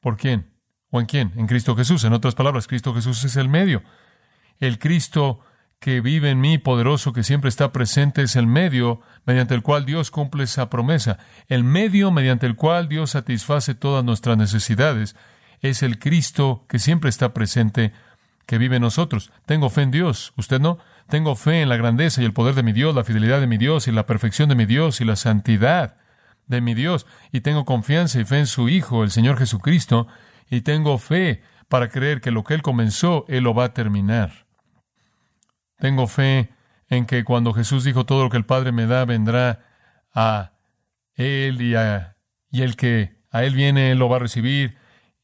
¿Por 0.00 0.16
quién? 0.16 0.52
¿O 0.90 1.00
en 1.00 1.06
quién? 1.06 1.32
En 1.36 1.46
Cristo 1.46 1.74
Jesús. 1.74 2.04
En 2.04 2.12
otras 2.12 2.34
palabras, 2.34 2.66
Cristo 2.66 2.94
Jesús 2.94 3.24
es 3.24 3.36
el 3.36 3.48
medio. 3.48 3.82
El 4.60 4.78
Cristo 4.78 5.40
que 5.84 6.00
vive 6.00 6.30
en 6.30 6.40
mí, 6.40 6.56
poderoso, 6.56 7.12
que 7.12 7.22
siempre 7.22 7.50
está 7.50 7.70
presente, 7.70 8.22
es 8.22 8.36
el 8.36 8.46
medio 8.46 9.02
mediante 9.26 9.54
el 9.54 9.60
cual 9.60 9.84
Dios 9.84 10.10
cumple 10.10 10.44
esa 10.44 10.70
promesa. 10.70 11.18
El 11.46 11.62
medio 11.62 12.10
mediante 12.10 12.46
el 12.46 12.56
cual 12.56 12.88
Dios 12.88 13.10
satisface 13.10 13.74
todas 13.74 14.02
nuestras 14.02 14.38
necesidades 14.38 15.14
es 15.60 15.82
el 15.82 15.98
Cristo 15.98 16.64
que 16.70 16.78
siempre 16.78 17.10
está 17.10 17.34
presente, 17.34 17.92
que 18.46 18.56
vive 18.56 18.76
en 18.76 18.80
nosotros. 18.80 19.30
Tengo 19.44 19.68
fe 19.68 19.82
en 19.82 19.90
Dios, 19.90 20.32
¿usted 20.38 20.58
no? 20.58 20.78
Tengo 21.10 21.36
fe 21.36 21.60
en 21.60 21.68
la 21.68 21.76
grandeza 21.76 22.22
y 22.22 22.24
el 22.24 22.32
poder 22.32 22.54
de 22.54 22.62
mi 22.62 22.72
Dios, 22.72 22.94
la 22.94 23.04
fidelidad 23.04 23.40
de 23.40 23.46
mi 23.46 23.58
Dios 23.58 23.86
y 23.86 23.92
la 23.92 24.06
perfección 24.06 24.48
de 24.48 24.54
mi 24.54 24.64
Dios 24.64 25.02
y 25.02 25.04
la 25.04 25.16
santidad 25.16 25.98
de 26.46 26.62
mi 26.62 26.72
Dios. 26.72 27.04
Y 27.30 27.42
tengo 27.42 27.66
confianza 27.66 28.18
y 28.18 28.24
fe 28.24 28.38
en 28.38 28.46
su 28.46 28.70
Hijo, 28.70 29.04
el 29.04 29.10
Señor 29.10 29.36
Jesucristo, 29.36 30.06
y 30.48 30.62
tengo 30.62 30.96
fe 30.96 31.42
para 31.68 31.90
creer 31.90 32.22
que 32.22 32.30
lo 32.30 32.42
que 32.42 32.54
Él 32.54 32.62
comenzó, 32.62 33.26
Él 33.28 33.44
lo 33.44 33.52
va 33.52 33.64
a 33.64 33.74
terminar. 33.74 34.43
Tengo 35.78 36.06
fe 36.06 36.50
en 36.88 37.06
que 37.06 37.24
cuando 37.24 37.52
Jesús 37.52 37.84
dijo 37.84 38.04
todo 38.06 38.24
lo 38.24 38.30
que 38.30 38.36
el 38.36 38.44
Padre 38.44 38.72
me 38.72 38.86
da 38.86 39.04
vendrá 39.04 39.60
a 40.14 40.52
Él 41.14 41.60
y, 41.60 41.74
a, 41.74 42.16
y 42.50 42.62
el 42.62 42.76
que 42.76 43.16
a 43.30 43.44
Él 43.44 43.54
viene, 43.54 43.90
Él 43.90 43.98
lo 43.98 44.08
va 44.08 44.16
a 44.16 44.20
recibir 44.20 44.76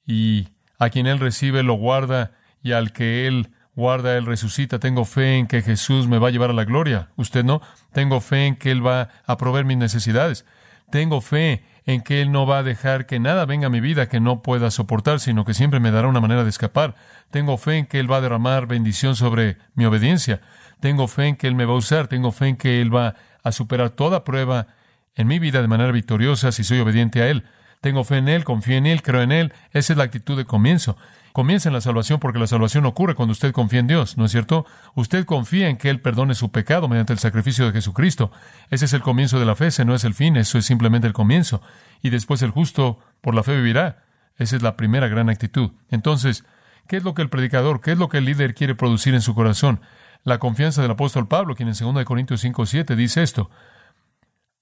y 0.07 0.49
a 0.79 0.91
quien 0.91 1.07
Él 1.07 1.21
recibe 1.21 1.63
lo 1.63 1.75
guarda 1.75 2.33
y 2.63 2.73
al 2.73 2.93
que 2.93 3.27
Él 3.27 3.51
guarda, 3.75 4.17
Él 4.17 4.27
resucita. 4.27 4.79
Tengo 4.79 5.05
fe 5.05 5.37
en 5.39 5.47
que 5.47 5.63
Jesús 5.63 6.09
me 6.09 6.19
va 6.19 6.29
a 6.29 6.31
llevar 6.31 6.51
a 6.51 6.55
la 6.55 6.65
gloria. 6.65 7.11
¿Usted 7.17 7.45
no? 7.45 7.61
Tengo 7.93 8.21
fe 8.21 8.47
en 8.47 8.57
que 8.57 8.71
Él 8.71 8.85
va 8.85 9.09
a 9.27 9.37
proveer 9.37 9.65
mis 9.65 9.79
necesidades. 9.79 10.45
Tengo 10.91 11.21
fe 11.21 11.65
en 11.93 12.03
que 12.03 12.23
Él 12.23 12.33
no 12.33 12.47
va 12.47 12.59
a 12.59 12.63
dejar 12.63 13.07
que 13.07 13.21
nada 13.21 13.45
venga 13.47 13.67
a 13.67 13.71
mi 13.71 13.81
vida 13.81 14.09
que 14.09 14.21
no 14.21 14.43
pueda 14.43 14.71
soportar, 14.71 15.21
sino 15.21 15.45
que 15.45 15.55
siempre 15.55 15.81
me 15.81 15.91
dará 15.91 16.09
una 16.09 16.21
manera 16.21 16.45
de 16.45 16.51
escapar. 16.51 16.95
Tengo 17.31 17.59
fe 17.59 17.79
en 17.79 17.87
que 17.87 17.99
Él 18.01 18.11
va 18.11 18.17
a 18.17 18.21
derramar 18.21 18.67
bendición 18.67 19.17
sobre 19.17 19.59
mi 19.75 19.85
obediencia. 19.85 20.41
Tengo 20.81 21.09
fe 21.09 21.27
en 21.27 21.37
que 21.37 21.47
Él 21.47 21.55
me 21.55 21.65
va 21.65 21.75
a 21.75 21.77
usar. 21.77 22.09
Tengo 22.09 22.33
fe 22.33 22.49
en 22.49 22.57
que 22.57 22.81
Él 22.81 22.95
va 22.95 23.15
a 23.43 23.53
superar 23.53 23.91
toda 23.91 24.25
prueba 24.25 24.67
en 25.15 25.27
mi 25.27 25.39
vida 25.39 25.63
de 25.63 25.69
manera 25.69 25.93
victoriosa 25.93 26.53
si 26.53 26.65
soy 26.65 26.81
obediente 26.81 27.23
a 27.23 27.29
Él. 27.29 27.45
Tengo 27.81 28.05
fe 28.05 28.19
en 28.19 28.29
Él, 28.29 28.45
confío 28.45 28.77
en 28.77 28.87
Él, 28.87 29.03
creo 29.03 29.23
en 29.23 29.33
Él. 29.33 29.53
Esa 29.73 29.93
es 29.93 29.97
la 29.97 30.05
actitud 30.05 30.37
de 30.37 30.45
comienzo. 30.45 30.97
Comienza 31.33 31.69
en 31.69 31.75
la 31.75 31.81
salvación 31.81 32.19
porque 32.19 32.41
la 32.41 32.49
salvación 32.49 32.87
ocurre 32.87 33.15
cuando 33.15 33.33
usted 33.33 33.53
confía 33.53 33.81
en 33.81 33.87
Dios, 33.87 34.17
¿no 34.17 34.25
es 34.25 34.33
cierto? 34.33 34.67
Usted 34.95 35.25
confía 35.25 35.69
en 35.69 35.77
que 35.77 35.89
Él 35.89 36.01
perdone 36.01 36.35
su 36.35 36.51
pecado 36.51 36.89
mediante 36.89 37.13
el 37.13 37.21
sacrificio 37.21 37.67
de 37.67 37.73
Jesucristo. 37.73 38.33
Ese 38.71 38.87
es 38.87 38.93
el 38.93 39.03
comienzo 39.03 39.39
de 39.39 39.47
la 39.47 39.55
fe, 39.55 39.69
ese 39.69 39.85
no 39.85 39.95
es 39.95 40.03
el 40.05 40.15
fin, 40.15 40.37
eso 40.37 40.59
es 40.59 40.65
simplemente 40.65 41.07
el 41.07 41.13
comienzo. 41.13 41.63
Y 42.03 42.11
después 42.11 42.43
el 42.43 42.51
justo 42.51 42.99
por 43.21 43.35
la 43.35 43.45
fe 43.45 43.55
vivirá. 43.57 44.05
Esa 44.37 44.57
es 44.57 44.63
la 44.63 44.77
primera 44.77 45.07
gran 45.07 45.29
actitud. 45.29 45.71
Entonces, 45.89 46.45
¿qué 46.89 46.97
es 46.97 47.05
lo 47.05 47.15
que 47.15 47.23
el 47.23 47.29
predicador, 47.29 47.81
qué 47.81 47.93
es 47.93 47.99
lo 47.99 48.09
que 48.09 48.19
el 48.19 48.25
líder 48.25 48.55
quiere 48.55 48.75
producir 48.75 49.15
en 49.15 49.23
su 49.23 49.35
corazón? 49.35 49.81
La 50.25 50.39
confianza 50.39 50.83
del 50.83 50.91
apóstol 50.91 51.29
Pablo, 51.29 51.55
quien 51.55 51.69
en 51.69 51.75
2 51.79 52.05
Corintios 52.05 52.41
5, 52.41 52.67
7 52.67 52.97
dice 52.97 53.23
esto. 53.23 53.51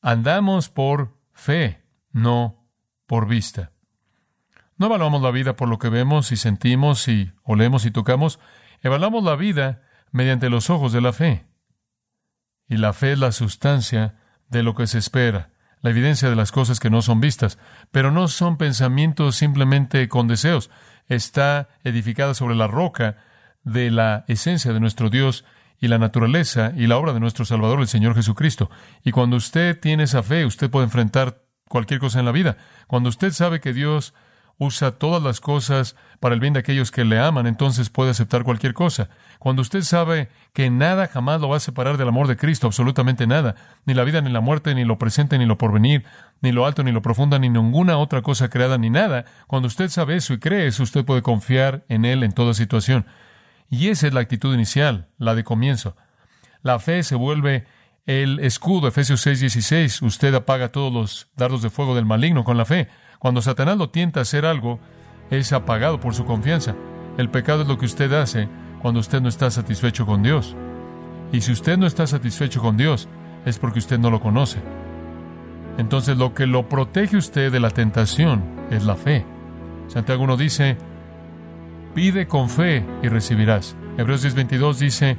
Andamos 0.02 0.68
por 0.68 1.16
fe, 1.32 1.82
no 2.12 2.66
por 3.06 3.26
vista. 3.26 3.72
No 4.78 4.86
evaluamos 4.86 5.20
la 5.20 5.32
vida 5.32 5.56
por 5.56 5.68
lo 5.68 5.78
que 5.78 5.88
vemos 5.88 6.30
y 6.30 6.36
sentimos 6.36 7.08
y 7.08 7.32
olemos 7.42 7.84
y 7.84 7.90
tocamos. 7.90 8.38
Evaluamos 8.80 9.24
la 9.24 9.34
vida 9.34 9.82
mediante 10.12 10.50
los 10.50 10.70
ojos 10.70 10.92
de 10.92 11.00
la 11.00 11.12
fe. 11.12 11.46
Y 12.68 12.76
la 12.76 12.92
fe 12.92 13.12
es 13.12 13.18
la 13.18 13.32
sustancia 13.32 14.14
de 14.48 14.62
lo 14.62 14.76
que 14.76 14.86
se 14.86 14.98
espera, 14.98 15.50
la 15.80 15.90
evidencia 15.90 16.30
de 16.30 16.36
las 16.36 16.52
cosas 16.52 16.78
que 16.78 16.90
no 16.90 17.02
son 17.02 17.20
vistas. 17.20 17.58
Pero 17.90 18.12
no 18.12 18.28
son 18.28 18.56
pensamientos 18.56 19.34
simplemente 19.34 20.08
con 20.08 20.28
deseos. 20.28 20.70
Está 21.08 21.68
edificada 21.82 22.34
sobre 22.34 22.54
la 22.54 22.68
roca 22.68 23.16
de 23.64 23.90
la 23.90 24.24
esencia 24.28 24.72
de 24.72 24.78
nuestro 24.78 25.10
Dios 25.10 25.44
y 25.80 25.88
la 25.88 25.98
naturaleza 25.98 26.72
y 26.76 26.86
la 26.86 26.98
obra 26.98 27.12
de 27.12 27.20
nuestro 27.20 27.44
Salvador, 27.44 27.80
el 27.80 27.88
Señor 27.88 28.14
Jesucristo. 28.14 28.70
Y 29.02 29.10
cuando 29.10 29.36
usted 29.36 29.78
tiene 29.80 30.04
esa 30.04 30.22
fe, 30.22 30.46
usted 30.46 30.70
puede 30.70 30.84
enfrentar 30.84 31.42
cualquier 31.68 31.98
cosa 31.98 32.20
en 32.20 32.26
la 32.26 32.32
vida. 32.32 32.58
Cuando 32.86 33.08
usted 33.08 33.32
sabe 33.32 33.60
que 33.60 33.72
Dios 33.72 34.14
usa 34.58 34.92
todas 34.92 35.22
las 35.22 35.40
cosas 35.40 35.94
para 36.18 36.34
el 36.34 36.40
bien 36.40 36.52
de 36.52 36.60
aquellos 36.60 36.90
que 36.90 37.04
le 37.04 37.18
aman, 37.18 37.46
entonces 37.46 37.90
puede 37.90 38.10
aceptar 38.10 38.42
cualquier 38.42 38.74
cosa. 38.74 39.08
Cuando 39.38 39.62
usted 39.62 39.82
sabe 39.82 40.28
que 40.52 40.68
nada 40.68 41.06
jamás 41.06 41.40
lo 41.40 41.48
va 41.48 41.56
a 41.56 41.60
separar 41.60 41.96
del 41.96 42.08
amor 42.08 42.26
de 42.26 42.36
Cristo, 42.36 42.66
absolutamente 42.66 43.28
nada, 43.28 43.54
ni 43.86 43.94
la 43.94 44.02
vida, 44.02 44.20
ni 44.20 44.30
la 44.30 44.40
muerte, 44.40 44.74
ni 44.74 44.84
lo 44.84 44.98
presente, 44.98 45.38
ni 45.38 45.46
lo 45.46 45.58
porvenir, 45.58 46.04
ni 46.40 46.50
lo 46.50 46.66
alto, 46.66 46.82
ni 46.82 46.90
lo 46.90 47.02
profundo, 47.02 47.38
ni 47.38 47.48
ninguna 47.48 47.98
otra 47.98 48.22
cosa 48.22 48.50
creada, 48.50 48.78
ni 48.78 48.90
nada, 48.90 49.24
cuando 49.46 49.68
usted 49.68 49.88
sabe 49.90 50.16
eso 50.16 50.34
y 50.34 50.40
cree 50.40 50.66
eso, 50.66 50.82
usted 50.82 51.04
puede 51.04 51.22
confiar 51.22 51.84
en 51.88 52.04
Él 52.04 52.24
en 52.24 52.32
toda 52.32 52.52
situación. 52.52 53.06
Y 53.70 53.88
esa 53.88 54.08
es 54.08 54.14
la 54.14 54.20
actitud 54.20 54.52
inicial, 54.52 55.08
la 55.18 55.34
de 55.34 55.44
comienzo. 55.44 55.96
La 56.62 56.80
fe 56.80 57.02
se 57.04 57.14
vuelve 57.14 57.66
el 58.06 58.40
escudo, 58.40 58.88
Efesios 58.88 59.24
6:16. 59.24 60.02
Usted 60.02 60.34
apaga 60.34 60.70
todos 60.70 60.92
los 60.92 61.28
dardos 61.36 61.62
de 61.62 61.70
fuego 61.70 61.94
del 61.94 62.06
maligno 62.06 62.42
con 62.42 62.56
la 62.56 62.64
fe. 62.64 62.88
Cuando 63.18 63.42
Satanás 63.42 63.76
lo 63.76 63.90
tienta 63.90 64.20
a 64.20 64.22
hacer 64.22 64.46
algo, 64.46 64.78
es 65.30 65.52
apagado 65.52 66.00
por 66.00 66.14
su 66.14 66.24
confianza. 66.24 66.74
El 67.16 67.30
pecado 67.30 67.62
es 67.62 67.68
lo 67.68 67.78
que 67.78 67.86
usted 67.86 68.12
hace 68.12 68.48
cuando 68.80 69.00
usted 69.00 69.20
no 69.20 69.28
está 69.28 69.50
satisfecho 69.50 70.06
con 70.06 70.22
Dios. 70.22 70.54
Y 71.32 71.40
si 71.40 71.52
usted 71.52 71.76
no 71.76 71.86
está 71.86 72.06
satisfecho 72.06 72.60
con 72.60 72.76
Dios, 72.76 73.08
es 73.44 73.58
porque 73.58 73.80
usted 73.80 73.98
no 73.98 74.10
lo 74.10 74.20
conoce. 74.20 74.60
Entonces 75.78 76.16
lo 76.16 76.32
que 76.32 76.46
lo 76.46 76.68
protege 76.68 77.16
usted 77.16 77.52
de 77.52 77.60
la 77.60 77.70
tentación 77.70 78.42
es 78.70 78.84
la 78.84 78.94
fe. 78.94 79.24
Santiago 79.88 80.24
1 80.24 80.36
dice, 80.36 80.76
pide 81.94 82.26
con 82.26 82.48
fe 82.48 82.84
y 83.02 83.08
recibirás. 83.08 83.76
Hebreos 83.96 84.24
10:22 84.24 84.74
dice, 84.76 85.16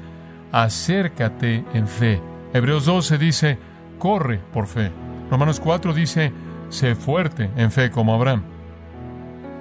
acércate 0.51 1.65
en 1.73 1.87
fe. 1.87 2.21
Hebreos 2.53 2.85
12 2.85 3.17
dice, 3.17 3.57
corre 3.97 4.39
por 4.53 4.67
fe. 4.67 4.91
Romanos 5.29 5.59
4 5.59 5.93
dice, 5.93 6.31
sé 6.69 6.95
fuerte 6.95 7.49
en 7.55 7.71
fe 7.71 7.91
como 7.91 8.13
Abraham. 8.13 8.43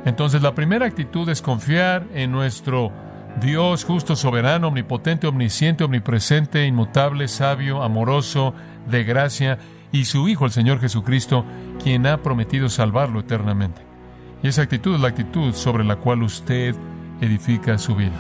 Entonces 0.04 0.42
la 0.42 0.54
primera 0.54 0.86
actitud 0.86 1.28
es 1.28 1.42
confiar 1.42 2.06
en 2.14 2.30
nuestro 2.32 2.92
Dios 3.40 3.84
justo, 3.84 4.16
soberano, 4.16 4.68
omnipotente, 4.68 5.26
omnisciente, 5.26 5.84
omnipresente, 5.84 6.66
inmutable, 6.66 7.28
sabio, 7.28 7.82
amoroso, 7.82 8.54
de 8.88 9.04
gracia, 9.04 9.58
y 9.92 10.04
su 10.04 10.28
Hijo, 10.28 10.44
el 10.44 10.50
Señor 10.50 10.80
Jesucristo, 10.80 11.44
quien 11.82 12.06
ha 12.06 12.22
prometido 12.22 12.68
salvarlo 12.68 13.20
eternamente. 13.20 13.82
Y 14.42 14.48
esa 14.48 14.62
actitud 14.62 14.94
es 14.94 15.00
la 15.00 15.08
actitud 15.08 15.52
sobre 15.54 15.84
la 15.84 15.96
cual 15.96 16.22
usted 16.22 16.74
edifica 17.20 17.78
su 17.78 17.96
vida. 17.96 18.12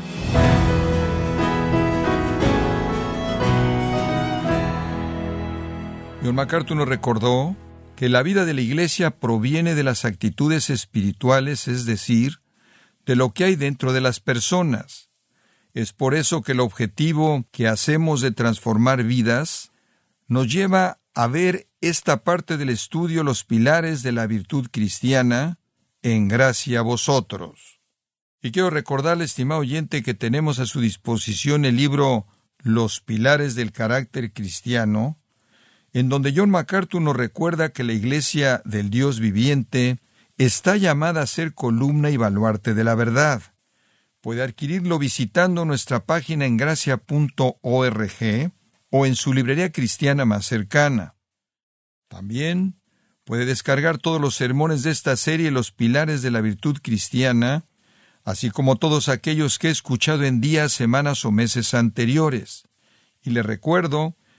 John 6.24 6.34
MacArthur 6.34 6.76
nos 6.76 6.88
recordó 6.88 7.54
que 7.98 8.08
la 8.08 8.22
vida 8.22 8.44
de 8.44 8.54
la 8.54 8.60
Iglesia 8.60 9.18
proviene 9.18 9.74
de 9.74 9.82
las 9.82 10.04
actitudes 10.04 10.70
espirituales, 10.70 11.66
es 11.66 11.84
decir, 11.84 12.38
de 13.04 13.16
lo 13.16 13.34
que 13.34 13.42
hay 13.42 13.56
dentro 13.56 13.92
de 13.92 14.00
las 14.00 14.20
personas. 14.20 15.10
Es 15.74 15.92
por 15.92 16.14
eso 16.14 16.42
que 16.42 16.52
el 16.52 16.60
objetivo 16.60 17.48
que 17.50 17.66
hacemos 17.66 18.20
de 18.20 18.30
transformar 18.30 19.02
vidas 19.02 19.72
nos 20.28 20.46
lleva 20.46 20.98
a 21.12 21.26
ver 21.26 21.66
esta 21.80 22.22
parte 22.22 22.56
del 22.56 22.68
estudio 22.68 23.24
Los 23.24 23.42
pilares 23.42 24.04
de 24.04 24.12
la 24.12 24.28
virtud 24.28 24.68
cristiana 24.70 25.58
en 26.02 26.28
gracia 26.28 26.78
a 26.78 26.82
vosotros. 26.82 27.80
Y 28.40 28.52
quiero 28.52 28.70
recordarle, 28.70 29.24
estimado 29.24 29.62
oyente, 29.62 30.04
que 30.04 30.14
tenemos 30.14 30.60
a 30.60 30.66
su 30.66 30.80
disposición 30.80 31.64
el 31.64 31.76
libro 31.76 32.28
Los 32.58 33.00
pilares 33.00 33.56
del 33.56 33.72
carácter 33.72 34.32
cristiano, 34.32 35.18
en 35.92 36.08
donde 36.08 36.32
John 36.34 36.50
MacArthur 36.50 37.00
nos 37.00 37.16
recuerda 37.16 37.70
que 37.70 37.84
la 37.84 37.92
Iglesia 37.92 38.62
del 38.64 38.90
Dios 38.90 39.20
viviente 39.20 39.98
está 40.36 40.76
llamada 40.76 41.22
a 41.22 41.26
ser 41.26 41.54
columna 41.54 42.10
y 42.10 42.16
baluarte 42.16 42.74
de 42.74 42.84
la 42.84 42.94
verdad. 42.94 43.42
Puede 44.20 44.42
adquirirlo 44.42 44.98
visitando 44.98 45.64
nuestra 45.64 46.04
página 46.04 46.44
en 46.46 46.56
gracia.org 46.56 48.52
o 48.90 49.06
en 49.06 49.14
su 49.14 49.32
librería 49.32 49.72
cristiana 49.72 50.24
más 50.24 50.46
cercana. 50.46 51.14
También 52.08 52.80
puede 53.24 53.44
descargar 53.44 53.98
todos 53.98 54.20
los 54.20 54.34
sermones 54.34 54.82
de 54.82 54.90
esta 54.90 55.16
serie 55.16 55.50
Los 55.50 55.70
Pilares 55.70 56.22
de 56.22 56.30
la 56.30 56.40
Virtud 56.40 56.78
Cristiana, 56.82 57.66
así 58.24 58.50
como 58.50 58.76
todos 58.76 59.08
aquellos 59.08 59.58
que 59.58 59.68
he 59.68 59.70
escuchado 59.70 60.24
en 60.24 60.40
días, 60.40 60.72
semanas 60.72 61.24
o 61.24 61.30
meses 61.30 61.74
anteriores. 61.74 62.64
Y 63.22 63.30
le 63.30 63.42
recuerdo 63.42 64.16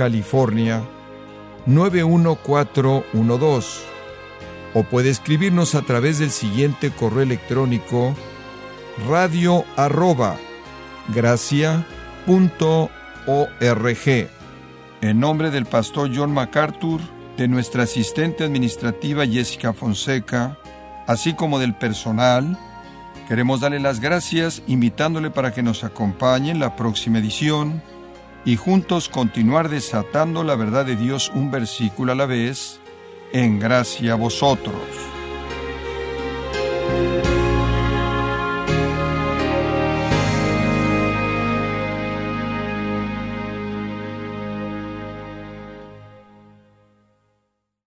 California 0.00 0.82
91412. 1.66 3.82
O 4.72 4.82
puede 4.82 5.10
escribirnos 5.10 5.74
a 5.74 5.82
través 5.82 6.18
del 6.18 6.30
siguiente 6.30 6.90
correo 6.90 7.20
electrónico 7.20 8.14
radio 9.06 9.66
arroba. 9.76 10.38
En 15.02 15.20
nombre 15.20 15.50
del 15.50 15.66
pastor 15.66 16.10
John 16.14 16.32
MacArthur, 16.32 17.02
de 17.36 17.46
nuestra 17.46 17.82
asistente 17.82 18.42
administrativa 18.42 19.26
Jessica 19.26 19.74
Fonseca, 19.74 20.56
así 21.06 21.34
como 21.34 21.58
del 21.58 21.74
personal, 21.74 22.58
queremos 23.28 23.60
darle 23.60 23.80
las 23.80 24.00
gracias 24.00 24.62
invitándole 24.66 25.30
para 25.30 25.52
que 25.52 25.62
nos 25.62 25.84
acompañe 25.84 26.52
en 26.52 26.58
la 26.58 26.74
próxima 26.74 27.18
edición 27.18 27.82
y 28.44 28.56
juntos 28.56 29.08
continuar 29.08 29.68
desatando 29.68 30.44
la 30.44 30.56
verdad 30.56 30.86
de 30.86 30.96
Dios 30.96 31.30
un 31.34 31.50
versículo 31.50 32.12
a 32.12 32.14
la 32.14 32.26
vez, 32.26 32.80
en 33.32 33.58
gracia 33.58 34.12
a 34.12 34.16
vosotros. 34.16 35.19